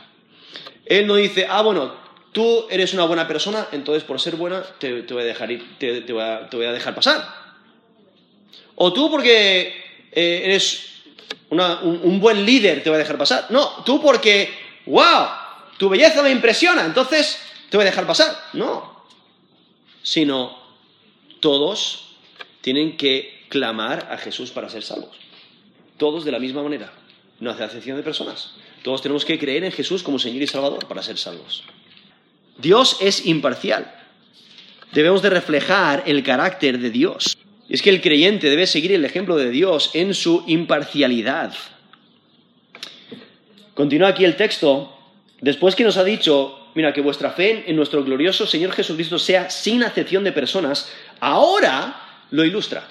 [0.86, 1.94] Él no dice, ah, bueno,
[2.32, 6.66] tú eres una buena persona, entonces por ser buena te, voy, a dejar te, voy
[6.66, 7.28] a, dejar pasar.
[8.76, 9.74] O tú porque
[10.12, 10.98] eh, eres
[11.50, 13.48] un, buen líder te voy a dejar pasar.
[13.50, 14.54] No, tú porque,
[14.86, 15.28] wow,
[15.78, 18.36] tu belleza me impresiona, entonces te voy a dejar pasar.
[18.54, 19.04] No,
[20.04, 20.58] sino
[21.40, 22.16] todos
[22.62, 25.18] tienen que clamar a Jesús para ser salvos.
[25.98, 26.94] Todos de la misma manera.
[27.40, 28.54] No hace acepción de personas.
[28.84, 31.64] Todos tenemos que creer en Jesús como Señor y Salvador para ser salvos.
[32.58, 33.94] Dios es imparcial.
[34.94, 37.38] Debemos de reflejar el carácter de Dios.
[37.70, 41.54] Es que el creyente debe seguir el ejemplo de Dios en su imparcialidad.
[43.74, 44.94] Continúa aquí el texto.
[45.42, 49.50] Después que nos ha dicho, mira, que vuestra fe en nuestro glorioso Señor Jesucristo sea
[49.50, 52.02] sin acepción de personas, ahora
[52.32, 52.88] lo ilustra.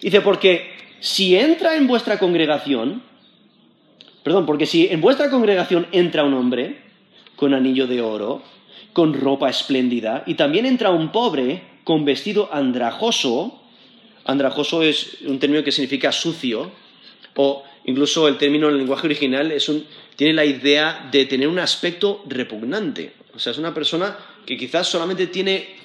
[0.00, 3.02] Dice, porque si entra en vuestra congregación,
[4.22, 6.82] perdón, porque si en vuestra congregación entra un hombre
[7.36, 8.42] con anillo de oro,
[8.92, 13.62] con ropa espléndida, y también entra un pobre con vestido andrajoso.
[14.24, 16.70] Andrajoso es un término que significa sucio,
[17.36, 19.52] o incluso el término en el lenguaje original
[20.18, 23.12] tiene la idea de tener un aspecto repugnante.
[23.36, 25.76] O sea, es una persona que quizás solamente tiene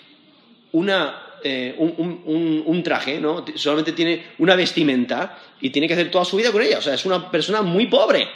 [1.43, 3.45] eh, un, traje, ¿no?
[3.53, 6.79] solamente tiene una vestimenta y tiene que hacer toda su vida con ella.
[6.79, 8.27] O sea, es una persona muy pobre.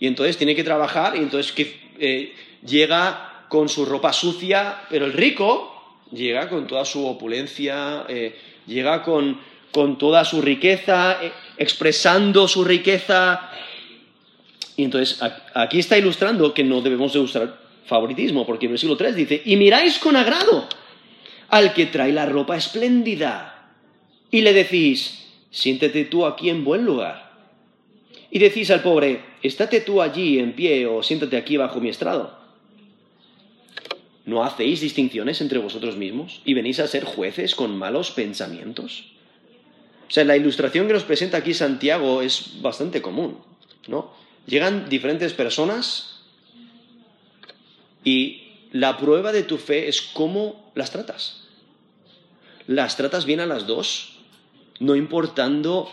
[0.00, 1.52] Y entonces tiene que trabajar y entonces
[1.98, 2.32] eh,
[2.64, 8.34] llega con su ropa sucia, pero el rico llega con toda su opulencia, eh,
[8.66, 9.38] llega con,
[9.98, 11.18] toda su riqueza,
[11.58, 13.50] expresando su riqueza.
[14.76, 15.20] Y entonces
[15.54, 19.56] aquí está ilustrando que no debemos de usar favoritismo, porque el versículo 3 dice, y
[19.56, 20.66] miráis con agrado
[21.48, 23.70] al que trae la ropa espléndida,
[24.30, 27.32] y le decís, siéntete tú aquí en buen lugar.
[28.30, 32.40] Y decís al pobre, estate tú allí en pie o siéntate aquí bajo mi estrado.
[34.24, 39.12] ¿No hacéis distinciones entre vosotros mismos y venís a ser jueces con malos pensamientos?
[40.08, 43.38] O sea, la ilustración que nos presenta aquí Santiago es bastante común,
[43.88, 44.12] ¿no?
[44.46, 46.20] Llegan diferentes personas
[48.04, 51.44] y la prueba de tu fe es cómo las tratas.
[52.66, 54.18] Las tratas bien a las dos,
[54.80, 55.90] no importando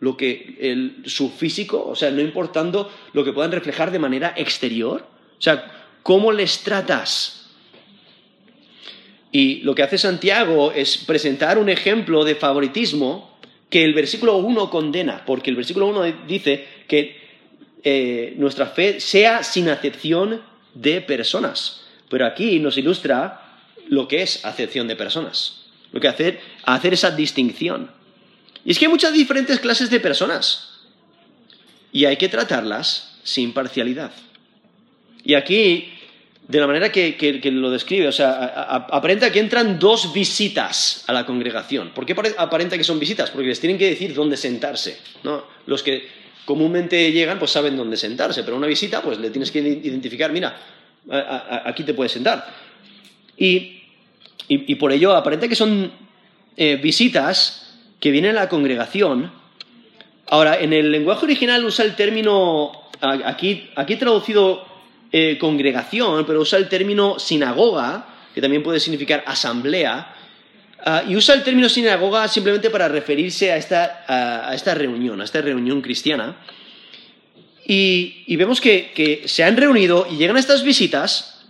[0.00, 5.06] lo que su físico, o sea, no importando lo que puedan reflejar de manera exterior.
[5.38, 7.36] O sea, cómo les tratas
[9.36, 14.70] y lo que hace Santiago es presentar un ejemplo de favoritismo que el versículo 1
[14.70, 17.25] condena, porque el versículo 1 dice que
[17.88, 20.42] eh, nuestra fe sea sin acepción
[20.74, 21.82] de personas.
[22.08, 27.12] Pero aquí nos ilustra lo que es acepción de personas, lo que hacer, hacer esa
[27.12, 27.92] distinción.
[28.64, 30.80] Y es que hay muchas diferentes clases de personas
[31.92, 34.10] y hay que tratarlas sin parcialidad.
[35.22, 35.92] Y aquí
[36.48, 38.08] de la manera que, lo describe.
[38.08, 38.46] O sea,
[38.90, 41.90] aparenta que entran dos visitas a la congregación.
[41.90, 43.30] ¿Por qué aparenta que son visitas?
[43.30, 44.98] Porque les tienen que decir dónde sentarse.
[45.22, 45.44] ¿no?
[45.66, 49.58] Los que comúnmente llegan, pues saben dónde sentarse, pero una visita, pues le tienes que
[49.58, 50.56] identificar, mira,
[51.64, 52.46] aquí te puedes sentar.
[53.36, 53.82] Y,
[54.78, 55.92] por ello aparenta que son
[56.56, 59.30] eh, visitas que vienen a la congregación.
[60.28, 64.64] Ahora, en el lenguaje original usa el término, aquí, aquí traducido
[65.12, 70.15] eh, congregación, pero usa el término sinagoga, que también puede significar asamblea,
[70.86, 75.24] ah, y usa el término sinagoga simplemente para referirse a esta, a esta reunión, a
[75.24, 76.36] esta reunión cristiana.
[77.68, 81.44] Y, vemos que, se han reunido y llegan a estas visitas,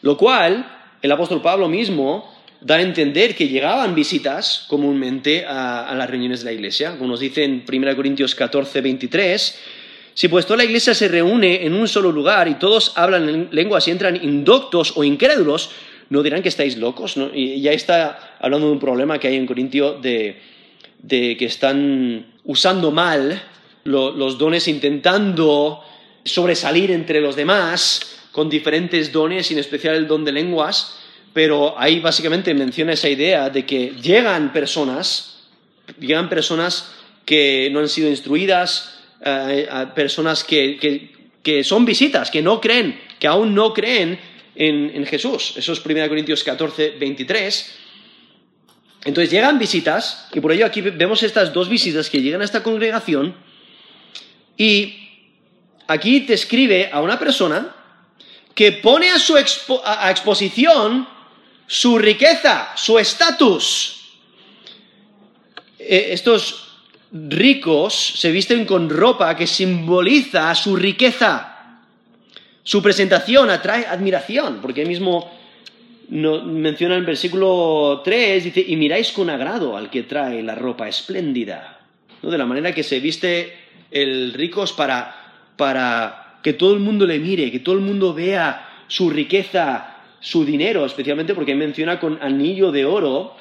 [0.00, 0.66] lo cual
[1.02, 2.32] el apóstol Pablo mismo
[2.62, 7.20] da a entender que llegaban visitas comúnmente a, las reuniones de la iglesia, como nos
[7.20, 9.58] dice en 1 Corintios 14, 23.
[10.14, 13.48] Si pues toda la iglesia se reúne en un solo lugar y todos hablan en
[13.50, 15.70] lenguas y entran indoctos o incrédulos,
[16.10, 17.16] no dirán que estáis locos.
[17.16, 17.30] ¿no?
[17.32, 20.40] Y ya está hablando de un problema que hay en Corintio de,
[21.08, 23.42] que están usando mal
[23.84, 25.82] lo, los dones, intentando
[26.24, 30.98] sobresalir entre los demás con diferentes dones, y en especial el don de lenguas,
[31.32, 35.46] pero ahí básicamente menciona esa idea de que llegan personas,
[36.00, 41.10] llegan personas que no han sido instruidas, eh, personas que,
[41.62, 44.18] son visitas, que no creen, que aún no creen
[44.54, 45.54] en, Jesús.
[45.56, 47.74] Eso es 1 Corintios 14, 23.
[49.04, 52.62] Entonces llegan visitas, y por ello aquí vemos estas dos visitas que llegan a esta
[52.62, 53.34] congregación,
[54.56, 55.08] y
[55.86, 57.74] aquí te escribe a una persona
[58.54, 61.08] que pone a su a exposición
[61.66, 64.00] su riqueza, su estatus.
[65.78, 66.64] Eh, estos
[67.12, 71.53] ricos se visten con ropa que simboliza su riqueza.
[72.64, 75.30] Su presentación atrae admiración, porque mismo
[76.08, 80.54] no, menciona en el versículo 3, dice, y miráis con agrado al que trae la
[80.54, 81.78] ropa espléndida.
[82.22, 82.30] ¿no?
[82.30, 83.52] De la manera que se viste
[83.90, 88.14] el rico es para, para que todo el mundo le mire, que todo el mundo
[88.14, 93.36] vea su riqueza, su dinero, especialmente porque menciona con anillo de oro,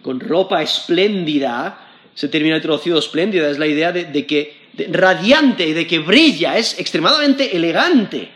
[0.00, 1.78] con ropa espléndida,
[2.14, 6.56] se termina traducido espléndida, es la idea de, de que de, radiante, de que brilla,
[6.56, 8.30] es extremadamente elegante.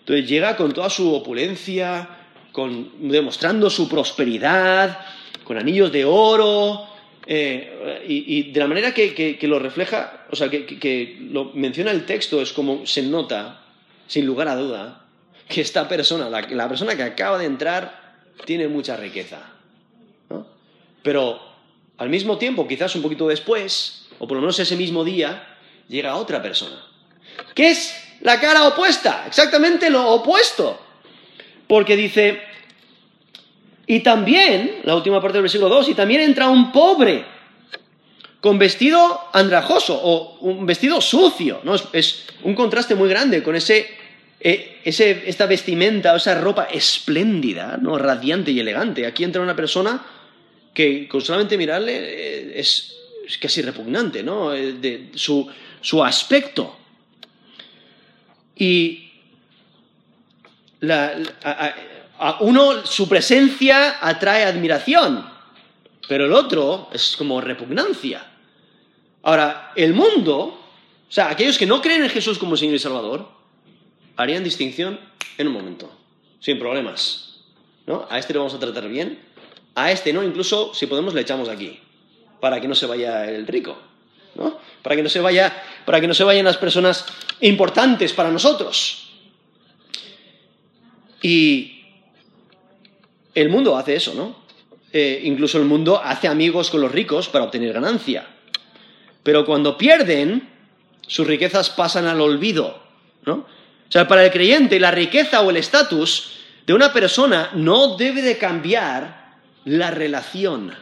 [0.00, 2.08] Entonces llega con toda su opulencia,
[2.52, 4.98] con, demostrando su prosperidad,
[5.44, 6.86] con anillos de oro,
[7.26, 11.52] eh, y, de la manera que, que, que, lo refleja, o sea, que, que lo
[11.54, 13.62] menciona el texto, es como se nota,
[14.06, 15.04] sin lugar a duda,
[15.50, 18.14] que esta persona, la, persona que acaba de entrar,
[18.46, 19.40] tiene mucha riqueza.
[21.02, 21.40] Pero
[21.98, 25.56] al mismo tiempo, quizás un poquito después, o por lo menos ese mismo día,
[25.88, 26.84] llega otra persona.
[27.54, 29.24] ¿Qué es la cara opuesta?
[29.26, 30.80] Exactamente lo opuesto.
[31.66, 32.40] Porque dice,
[33.86, 37.24] y también, la última parte del versículo 2, y también entra un pobre
[38.40, 41.60] con vestido andrajoso o un vestido sucio.
[41.62, 41.74] ¿no?
[41.92, 44.00] Es, un contraste muy grande con ese
[44.42, 47.98] eh, ese, esta vestimenta o esa ropa espléndida, ¿no?
[47.98, 49.04] radiante y elegante.
[49.04, 50.02] Aquí entra una persona
[50.72, 54.54] que con solamente mirarle eh, es, es, casi repugnante, ¿no?
[54.54, 55.46] Eh, de, su,
[55.82, 56.78] su, aspecto.
[58.60, 59.10] Y
[60.92, 65.26] a uno su presencia atrae admiración,
[66.06, 68.26] pero el otro es como repugnancia.
[69.22, 73.28] Ahora, el mundo, o sea, aquellos que no creen en Jesús como Señor y Salvador,
[74.16, 75.00] harían distinción
[75.38, 75.90] en un momento,
[76.38, 77.40] sin problemas.
[77.86, 78.06] ¿no?
[78.10, 79.18] A este lo vamos a tratar bien,
[79.74, 81.80] a este no, incluso si podemos le echamos aquí,
[82.40, 83.78] para que no se vaya el rico,
[84.34, 84.58] ¿no?
[84.82, 87.06] Para, que no se vaya, para que no se vayan las personas
[87.40, 89.10] importantes para nosotros.
[91.22, 91.84] Y
[93.34, 94.40] el mundo hace eso, ¿no?
[94.92, 98.26] Eh, incluso el mundo hace amigos con los ricos para obtener ganancia.
[99.22, 100.48] Pero cuando pierden,
[101.06, 102.82] sus riquezas pasan al olvido,
[103.24, 103.34] ¿no?
[103.90, 108.22] O sea, para el creyente la riqueza o el estatus de una persona no debe
[108.22, 110.72] de cambiar la relación.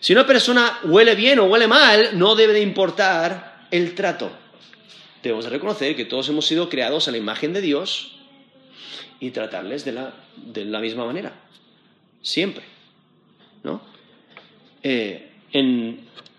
[0.00, 4.30] Si una persona huele bien o huele mal, no debe de importar el trato.
[5.22, 8.16] Debemos de reconocer que todos hemos sido creados a la imagen de Dios
[9.20, 11.32] y tratarles de la, de la misma manera.
[12.22, 12.64] Siempre.
[13.62, 13.82] ¿No?
[14.82, 15.28] Eh,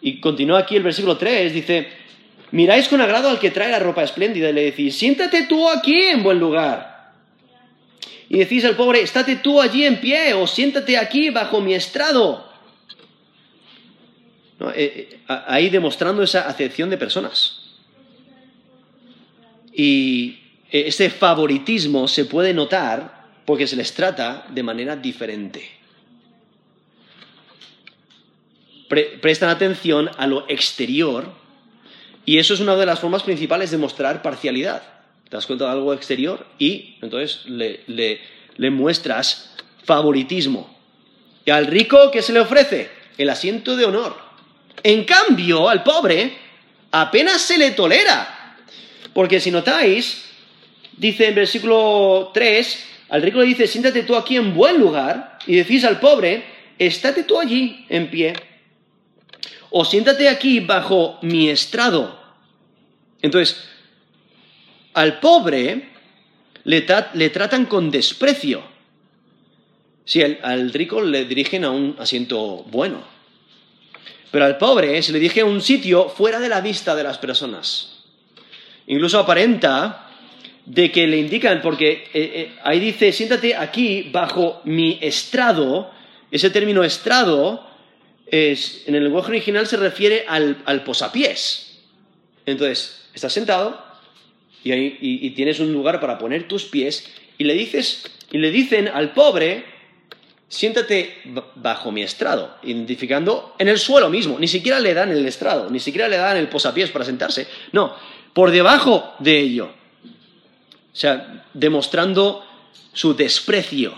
[0.02, 1.88] y continúa aquí el versículo 3, dice,
[2.52, 5.96] Miráis con agrado al que trae la ropa espléndida y le decís, siéntate tú aquí
[6.08, 7.14] en buen lugar.
[8.28, 12.51] Y decís al pobre, estate tú allí en pie o siéntate aquí bajo mi estrado.
[14.70, 17.60] Eh, eh, ahí demostrando esa acepción de personas.
[19.74, 25.70] Y eh, ese favoritismo se puede notar porque se les trata de manera diferente.
[28.88, 31.32] Pre prestan atención a lo exterior
[32.26, 34.84] y eso es una de las formas principales de mostrar parcialidad.
[35.30, 38.20] Te das cuenta de algo exterior y entonces le, le,
[38.58, 39.56] le muestras
[39.86, 40.78] favoritismo.
[41.46, 42.92] Y al rico, ¿qué se le ofrece?
[43.18, 44.31] El asiento de honor.
[44.84, 46.38] En cambio, al pobre
[46.92, 48.58] apenas se le tolera.
[49.14, 50.26] Porque si notáis,
[50.98, 55.56] dice en versículo 3, al rico le dice, siéntate tú aquí en buen lugar, y
[55.56, 56.44] decís al pobre,
[56.80, 58.34] estate tú allí en pie
[59.72, 62.20] o siéntate aquí bajo mi estrado.
[63.22, 63.64] Entonces,
[64.94, 65.90] al pobre
[66.66, 68.62] le, tratan con desprecio.
[70.04, 73.02] Sí, al, rico le dirigen a un asiento bueno,
[74.32, 78.00] pero al pobre se le a un sitio fuera de la vista de las personas.
[78.88, 80.10] Incluso aparenta
[80.66, 85.92] de que le indican, porque eh, eh, ahí dice, siéntate aquí bajo mi estrado,
[86.32, 87.68] ese término estrado
[88.28, 91.80] es, en el lenguaje original se refiere al, al posapiés.
[92.46, 93.84] Entonces, estás sentado
[94.64, 98.52] y, ahí, y, tienes un lugar para poner tus pies y le dices, y le
[98.52, 99.66] dicen al pobre,
[100.52, 101.22] siéntate
[101.56, 105.80] bajo mi estrado, identificando en el suelo mismo, ni siquiera le dan el estrado, ni
[105.80, 107.96] siquiera le dan el posapiés para sentarse, no,
[108.34, 109.72] por debajo de ello.
[110.94, 112.46] O sea, demostrando
[112.92, 113.98] su desprecio.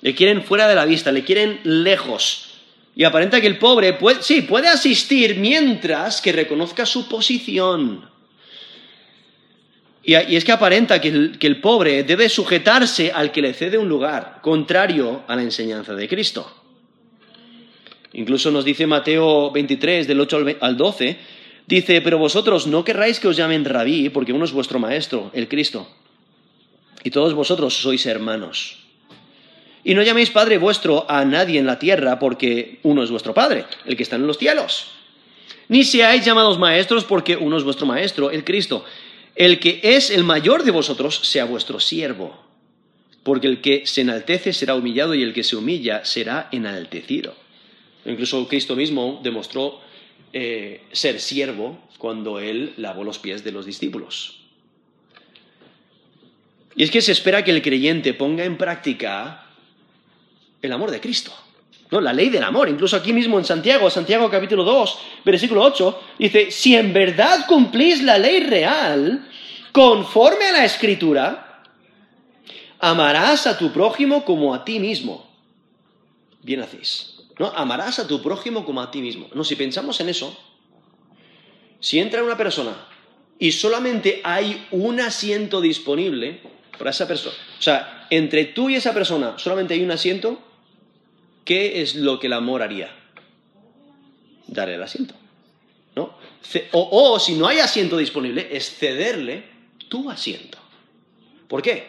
[0.00, 2.54] Le quieren fuera de la vista, le quieren lejos.
[2.96, 8.10] Y aparenta que el pobre, puede, sí, puede asistir mientras que reconozca su posición.
[10.04, 13.78] Y, es que aparenta que el, que el pobre debe sujetarse al que le cede
[13.78, 16.50] un lugar, contrario a la enseñanza de Cristo.
[18.14, 21.18] Incluso nos dice Mateo 23, del 8 al 12,
[21.66, 25.48] dice, pero vosotros no querráis que os llamen rabí, porque uno es vuestro maestro, el
[25.48, 25.88] Cristo,
[27.02, 28.78] y todos vosotros sois hermanos.
[29.84, 33.64] Y no llaméis Padre vuestro a nadie en la tierra, porque uno es vuestro Padre,
[33.86, 34.92] el que está en los cielos.
[35.68, 38.84] Ni seáis llamados maestros, porque uno es vuestro Maestro, el Cristo.
[39.34, 42.38] El que es el mayor de vosotros sea vuestro siervo,
[43.22, 47.34] porque el que se enaltece será humillado y el que se humilla será enaltecido.
[48.04, 49.80] Incluso Cristo mismo demostró
[50.32, 54.40] eh, ser siervo cuando él lavó los pies de los discípulos.
[56.74, 59.46] Y es que se espera que el creyente ponga en práctica
[60.62, 61.32] el amor de Cristo.
[61.92, 62.00] ¿No?
[62.00, 62.68] La ley del amor.
[62.68, 68.02] Incluso aquí mismo en Santiago, Santiago capítulo 2, versículo 8, dice, si en verdad cumplís
[68.02, 69.28] la ley real,
[69.70, 71.62] conforme a la escritura,
[72.80, 75.30] amarás a tu prójimo como a ti mismo.
[76.42, 77.20] Bien hacéis.
[77.38, 77.52] ¿No?
[77.54, 79.28] Amarás a tu prójimo como a ti mismo.
[79.34, 80.36] No, si pensamos en eso,
[81.78, 82.72] si entra una persona
[83.38, 86.40] y solamente hay un asiento disponible
[86.78, 90.38] para esa persona, o sea, entre tú y esa persona solamente hay un asiento,
[91.44, 92.94] ¿qué es lo que el amor haría?
[94.46, 95.14] Dar el asiento.
[95.94, 96.14] ¿no?
[96.72, 99.44] O, si no hay asiento disponible, es cederle
[99.88, 100.58] tu asiento.
[101.48, 101.86] ¿Por qué?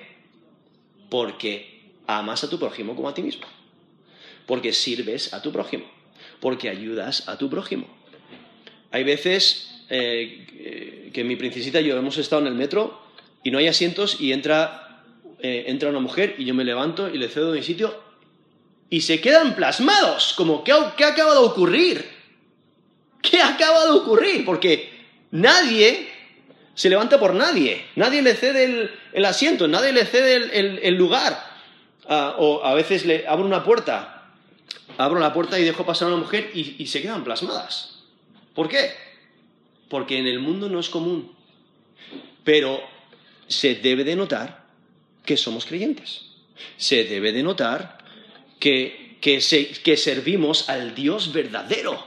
[1.10, 3.46] Porque amas a tu prójimo como a ti mismo.
[4.46, 5.86] Porque sirves a tu prójimo.
[6.40, 7.88] Porque ayudas a tu prójimo.
[8.92, 13.02] Hay veces eh, que mi princesita y yo hemos estado en el metro
[13.44, 15.04] y no hay asientos y entra,
[15.40, 18.13] eh, entra una mujer y yo me levanto y le cedo mi sitio
[18.94, 22.08] y se quedan plasmados, como ¿qué, qué acaba de ocurrir?
[23.24, 24.46] ¿Qué acaba de ocurrir?
[24.46, 24.88] Porque
[25.32, 26.12] nadie
[26.76, 31.44] se levanta por nadie, nadie le cede el, asiento, nadie le cede el, lugar.
[32.08, 34.30] Ah, o a veces le abro una puerta,
[35.00, 38.04] abro la puerta y dejo pasar a una mujer y se quedan plasmadas.
[38.54, 38.92] ¿Por qué?
[39.90, 41.36] Porque en el mundo no es común.
[42.44, 42.80] Pero
[43.48, 44.66] se debe de notar
[45.26, 46.28] que somos creyentes.
[46.78, 48.03] Se debe de notar
[48.64, 52.02] que, servimos al Dios verdadero.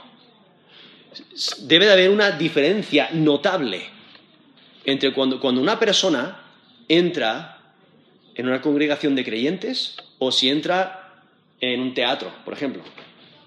[1.59, 3.85] Debe de haber una diferencia notable
[4.85, 6.39] entre cuando, cuando una persona
[6.87, 7.59] entra
[8.35, 11.23] en una congregación de creyentes o si entra
[11.59, 12.83] en un teatro, por ejemplo,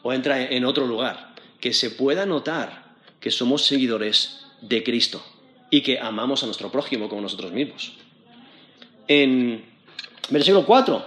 [0.02, 5.24] o entra en otro lugar, que se pueda notar que somos seguidores de Cristo
[5.70, 7.92] y que amamos a nuestro prójimo como nosotros mismos.
[9.08, 9.64] En
[10.30, 11.04] versículo 4,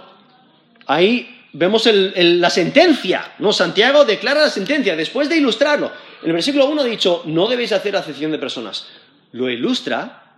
[0.86, 3.52] ahí vemos la sentencia, ¿no?
[3.52, 5.90] Santiago declara la sentencia después de ilustrarlo.
[6.22, 8.86] En el versículo 1 ha dicho, no debéis hacer acepción de personas.
[9.32, 10.36] Lo ilustra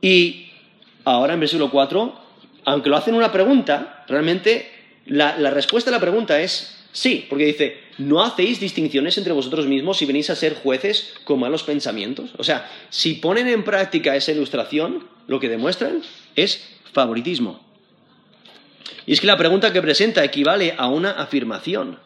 [0.00, 0.50] y
[1.04, 2.20] ahora en versículo 4,
[2.64, 4.70] aunque lo hacen una pregunta, realmente
[5.06, 9.66] la, la respuesta a la pregunta es sí, porque dice, no hacéis distinciones entre vosotros
[9.66, 12.30] mismos si venís a ser jueces con malos pensamientos.
[12.38, 16.02] O sea, si ponen en práctica esa ilustración, lo que demuestran
[16.36, 17.69] es favoritismo.
[19.06, 21.98] Y es que la pregunta que presenta equivale a una afirmación.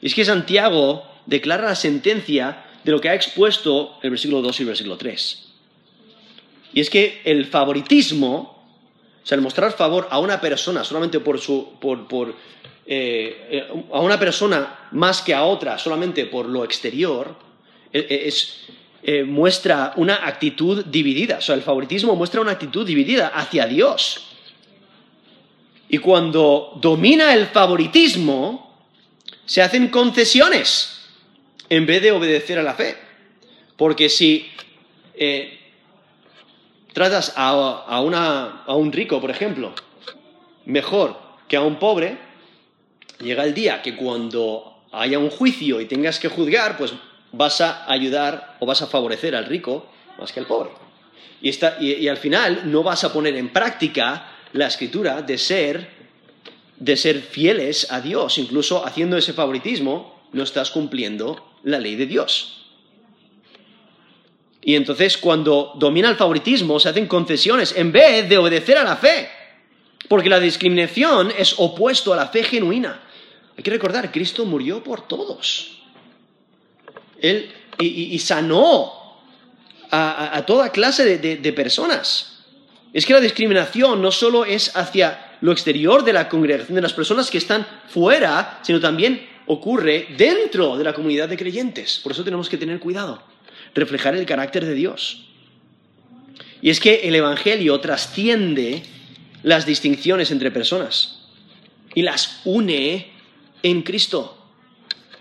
[0.00, 4.60] Y es que Santiago declara la sentencia de lo que ha expuesto el versículo 2
[4.60, 5.48] y el versículo 3.
[6.74, 8.64] Y es que el favoritismo,
[9.22, 11.74] o sea, el mostrar favor a una persona solamente por su.
[11.80, 12.34] por,
[12.84, 17.36] eh, eh, a una persona más que a otra solamente por lo exterior,
[17.92, 18.32] e, e,
[19.04, 21.38] eh, muestra una actitud dividida.
[21.38, 24.31] O sea, el favoritismo muestra una actitud dividida hacia Dios.
[25.92, 28.78] Y cuando domina el favoritismo,
[29.44, 31.02] se hacen concesiones
[31.68, 32.96] en vez de obedecer a la fe.
[33.76, 34.50] Porque si
[35.12, 35.60] eh,
[36.94, 39.74] tratas a, un rico, por ejemplo,
[40.64, 42.16] mejor que a un pobre,
[43.20, 46.94] llega el día que cuando haya un juicio y tengas que juzgar, pues
[47.32, 50.70] vas a ayudar o vas a favorecer al rico más que al pobre.
[51.42, 51.50] Y,
[51.84, 55.88] y, al final no vas a poner en práctica la escritura de ser,
[56.76, 58.38] de ser fieles a Dios.
[58.38, 62.66] Incluso haciendo ese favoritismo, no estás cumpliendo la ley de Dios.
[64.62, 68.96] Y entonces cuando domina el favoritismo se hacen concesiones en vez de obedecer a la
[68.96, 69.28] fe.
[70.08, 73.02] Porque la discriminación es opuesto a la fe genuina.
[73.56, 75.78] Hay que recordar, Cristo murió por todos.
[77.20, 78.92] Él y, sanó
[79.90, 82.31] a, toda clase de, personas.
[82.92, 86.92] Es que la discriminación no solo es hacia lo exterior de la congregación, de las
[86.92, 92.00] personas que están fuera, sino también ocurre dentro de la comunidad de creyentes.
[92.02, 93.22] Por eso tenemos que tener cuidado,
[93.74, 95.24] reflejar el carácter de Dios.
[96.60, 98.82] Y es que el Evangelio trasciende
[99.42, 101.18] las distinciones entre personas
[101.94, 103.10] y las une
[103.62, 104.38] en Cristo.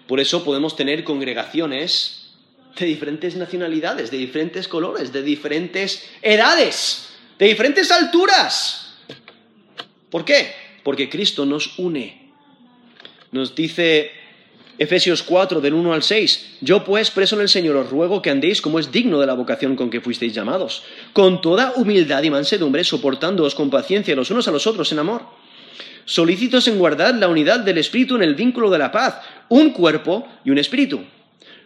[0.08, 2.34] Por eso podemos tener congregaciones
[2.78, 7.11] de diferentes nacionalidades, de diferentes colores, de diferentes edades,
[7.42, 8.94] de diferentes alturas.
[10.12, 10.54] ¿Por qué?
[10.84, 12.30] Porque Cristo nos une.
[13.32, 14.12] Nos dice
[14.78, 16.58] Efesios 4, del 1 al 6.
[16.62, 19.34] Yo pues, preso en el Señor, os ruego que andéis como es digno de la
[19.34, 20.84] vocación con que fuisteis llamados,
[21.14, 25.24] con toda humildad y mansedumbre, soportándoos con paciencia los unos a los otros en amor,
[26.06, 29.20] solícitos en guardar la unidad del Espíritu en el vínculo de la paz,
[29.50, 31.04] un cuerpo y un espíritu,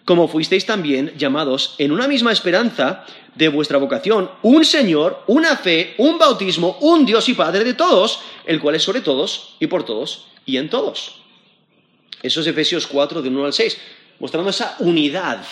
[0.06, 5.96] como fuisteis también llamados en una misma esperanza de vuestra vocación, un Señor, una fe,
[5.98, 9.84] un bautismo, un Dios y Padre de todos, el cual es sobre todos y por
[9.84, 11.26] todos y en todos
[12.26, 13.78] eso es Efesios 4, de 1 al 6,
[14.20, 15.46] mostrando esa unidad.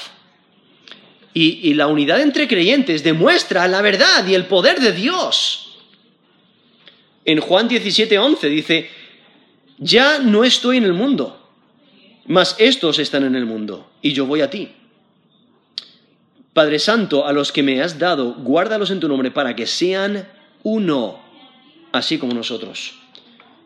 [1.34, 5.78] Y, y la unidad entre creyentes demuestra la verdad y el poder de Dios.
[7.26, 8.90] En Juan 17, 11 dice,
[9.78, 11.43] ya no estoy en el mundo,
[12.26, 14.70] mas estos están en el mundo, y yo voy a ti.
[16.54, 20.28] Padre Santo, a los que me has dado, guárdalos en tu nombre para que sean
[20.62, 21.20] uno,
[21.92, 22.94] así como nosotros.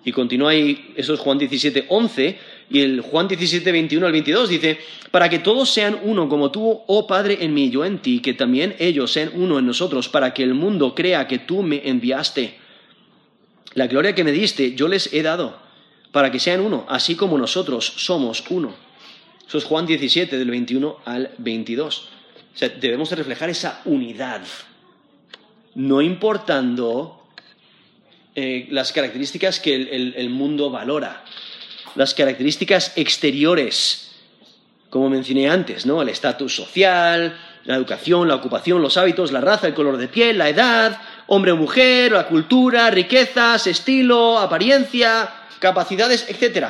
[0.05, 2.39] Y continúa ahí, eso es Juan 17, 11,
[2.69, 4.79] y el Juan 17, 21 al 22 dice,
[5.11, 8.33] para que todos sean uno como tú, oh Padre, en mí, yo en ti, que
[8.33, 12.55] también ellos sean uno en nosotros, para que el mundo crea que tú me enviaste.
[13.73, 15.59] La gloria que me diste, yo les he dado,
[16.11, 18.73] para que sean uno, así como nosotros somos uno.
[19.47, 22.09] Eso es Juan 17, del 21 al 22.
[22.53, 24.41] O sea, debemos de reflejar esa unidad,
[25.75, 27.23] no importando
[28.35, 31.23] eh, las características que el mundo valora
[31.97, 34.11] las características exteriores,
[34.91, 36.01] como mencioné antes, ¿no?
[36.01, 37.35] El estatus social,
[37.65, 41.51] la educación, la ocupación, los hábitos, la raza, el color de piel, la edad, hombre
[41.51, 45.27] o mujer, la cultura, riquezas, estilo, apariencia,
[45.59, 46.69] capacidades, etc.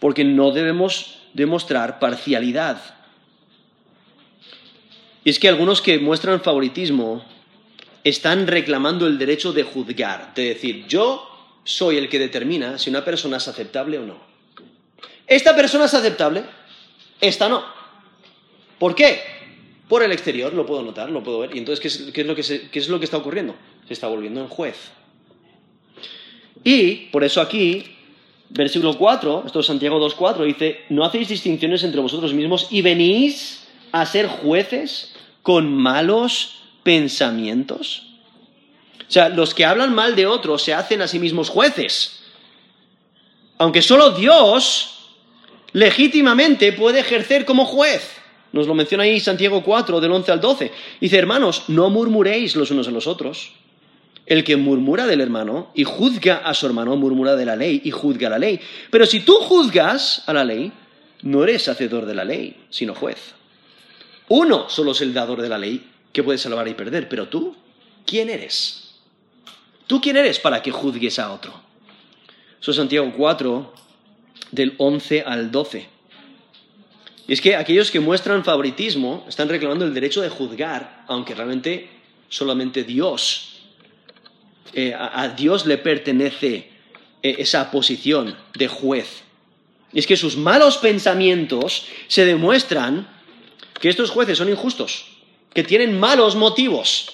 [0.00, 2.80] Porque no debemos demostrar parcialidad.
[5.24, 7.24] Y es que algunos que muestran favoritismo
[8.04, 11.26] están reclamando el derecho de juzgar, de decir, yo
[11.64, 14.18] soy el que determina si una persona es aceptable o no.
[15.26, 16.44] Esta persona es aceptable,
[17.20, 17.64] esta no.
[18.78, 19.20] ¿Por qué?
[19.88, 21.54] Por el exterior, lo puedo notar, lo puedo ver.
[21.54, 21.80] Y entonces,
[22.12, 23.54] ¿qué es, lo, que es lo que está ocurriendo?
[23.86, 24.76] Se está volviendo en juez.
[26.64, 27.84] Y por eso aquí,
[28.48, 33.66] versículo 4, esto es Santiago 2.4, dice, no hacéis distinciones entre vosotros mismos y venís
[33.92, 38.02] a ser jueces con malos pensamientos.
[39.06, 42.22] O sea, los que hablan mal de otros se hacen a sí mismos jueces.
[43.58, 44.94] Aunque solo Dios
[45.72, 48.10] legítimamente puede ejercer como juez.
[48.52, 50.72] Nos lo menciona ahí Santiago 4, del 11 al 12.
[51.00, 53.52] Dice, hermanos, no murmuréis los unos a los otros.
[54.26, 57.90] El que murmura del hermano y juzga a su hermano murmura de la ley y
[57.90, 58.58] juzga la ley.
[58.90, 60.72] Pero si tú juzgas a la ley,
[61.22, 63.34] no eres hacedor de la ley, sino juez.
[64.28, 67.54] Uno solo es el dador de la ley que puede salvar y perder, pero tú,
[68.06, 68.94] ¿quién eres?
[69.86, 71.52] ¿Tú quién eres para que juzgues a otro?
[72.60, 73.74] Eso es Santiago 4,
[74.52, 75.86] del 11 al 12.
[77.26, 81.88] Y es que aquellos que muestran favoritismo están reclamando el derecho de juzgar, aunque realmente
[82.28, 83.53] solamente Dios,
[84.72, 86.68] eh, a, Dios le pertenece
[87.22, 89.22] eh, esa posición de juez.
[89.92, 93.08] Y es que sus malos pensamientos se demuestran
[93.80, 95.06] que estos jueces son injustos,
[95.52, 97.10] que tienen malos motivos.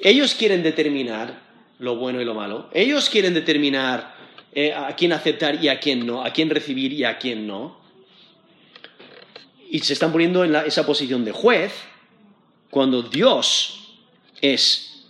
[0.00, 1.40] Ellos quieren determinar
[1.78, 2.68] lo bueno y lo malo.
[2.72, 4.14] Ellos quieren determinar
[4.52, 7.78] eh, a quién aceptar y a quién no, a quién recibir y a quién no.
[9.70, 11.72] Y se están poniendo en esa posición de juez
[12.70, 13.96] cuando Dios
[14.40, 15.06] es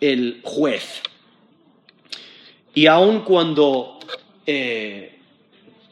[0.00, 1.02] el juez.
[2.76, 3.98] Y aun cuando,
[4.46, 5.18] eh,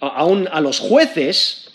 [0.01, 1.73] aun a los jueces,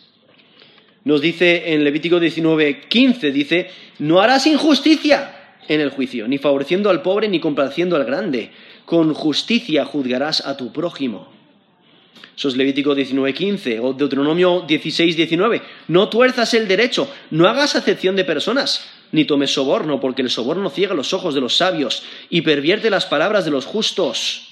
[1.03, 6.91] nos dice en Levítico 19, 15, dice, no harás injusticia en el juicio, ni favoreciendo
[6.91, 8.51] al pobre ni complaciendo al grande.
[8.85, 11.27] Con justicia juzgarás a tu prójimo.
[12.37, 15.63] Eso es Levítico 19:15 o Deuteronomio 16:19.
[15.87, 20.69] No tuerzas el derecho, no hagas acepción de personas, ni tomes soborno, porque el soborno
[20.69, 24.48] ciega los ojos de los sabios y pervierte las palabras de los justos.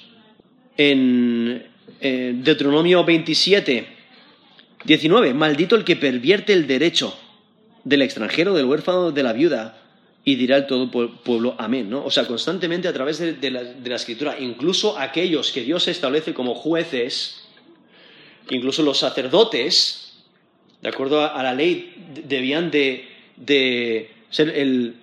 [0.77, 1.65] En
[1.99, 3.87] eh, Deuteronomio 27,
[4.85, 5.33] 19.
[5.33, 7.17] Maldito el que pervierte el derecho
[7.83, 9.77] del extranjero, del huérfano, de la viuda,
[10.27, 12.03] y dirá el todo pueblo amén, ¿no?
[12.03, 17.47] O sea, constantemente a través de, la, escritura, incluso aquellos que Dios establece como jueces,
[18.49, 20.17] incluso los sacerdotes,
[20.81, 21.95] de acuerdo a, la ley,
[22.27, 23.07] debían de,
[24.29, 24.95] ser el,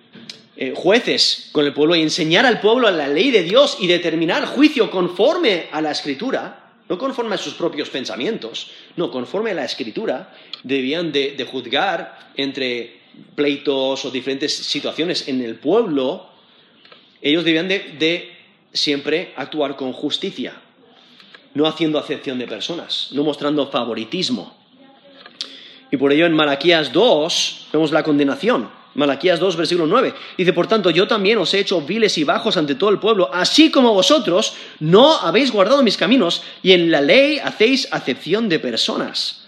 [0.57, 4.45] eh, jueces con el pueblo y enseñar al pueblo la ley de Dios y determinar
[4.45, 9.65] juicio conforme a la escritura, no conforme a sus propios pensamientos, no, conforme a la
[9.65, 10.33] escritura,
[10.63, 16.27] debían de juzgar entre pleitos o diferentes situaciones en el pueblo,
[17.21, 18.31] ellos debían de,
[18.73, 20.53] siempre actuar con justicia,
[21.53, 24.55] no haciendo acepción de personas, no mostrando favoritismo.
[25.91, 28.69] Y por ello en Malaquías 2 vemos la condenación.
[28.95, 30.13] Malaquías 2, versículo 9.
[30.37, 33.29] Dice, por tanto, yo también os he hecho viles y bajos ante todo el pueblo,
[33.33, 38.59] así como vosotros no habéis guardado mis caminos y en la ley hacéis acepción de
[38.59, 39.45] personas.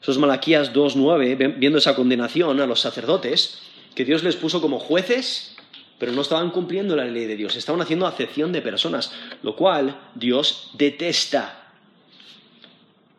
[0.00, 3.62] Eso es Malaquías 2.9, viendo esa condenación a los sacerdotes,
[3.94, 5.56] que Dios les puso como jueces,
[5.98, 9.12] pero no estaban cumpliendo la ley de Dios, estaban haciendo acepción de personas,
[9.42, 11.72] lo cual Dios detesta.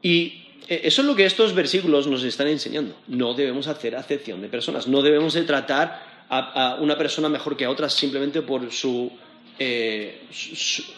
[0.03, 2.95] Y eso es lo que estos versículos nos están enseñando.
[3.07, 7.65] No debemos hacer acepción de personas, no debemos de tratar a, una persona mejor que
[7.65, 9.11] a otra simplemente por su,
[9.59, 10.23] eh,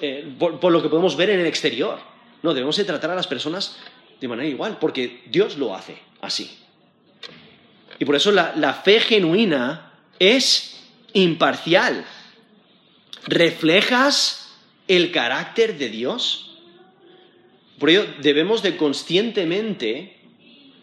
[0.02, 2.00] eh, por, lo que podemos ver en el exterior.
[2.44, 3.78] No, debemos de tratar a las personas
[4.20, 6.58] de manera igual, porque Dios lo hace así.
[8.00, 10.80] Y por eso la, fe genuina es
[11.14, 12.06] imparcial.
[13.26, 14.56] ¿Reflejas
[14.88, 16.47] el carácter de Dios?
[17.80, 20.18] Por ello debemos de conscientemente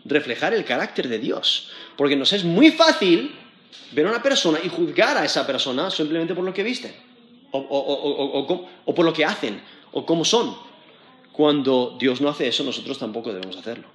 [0.05, 1.70] reflejar el carácter de Dios.
[1.97, 3.34] Porque nos es muy fácil
[3.92, 6.92] ver a una persona y juzgar a esa persona simplemente por lo que visten,
[7.51, 9.61] o, por lo que hacen,
[9.92, 10.57] o cómo son.
[11.32, 13.88] Cuando Dios no hace eso, nosotros tampoco debemos hacerlo.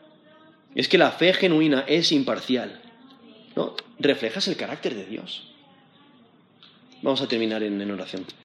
[0.76, 2.82] Es que la fe genuina es imparcial.
[3.56, 3.76] ¿no?
[3.98, 5.48] Reflejas el carácter de Dios.
[7.02, 8.26] Vamos a terminar en oración.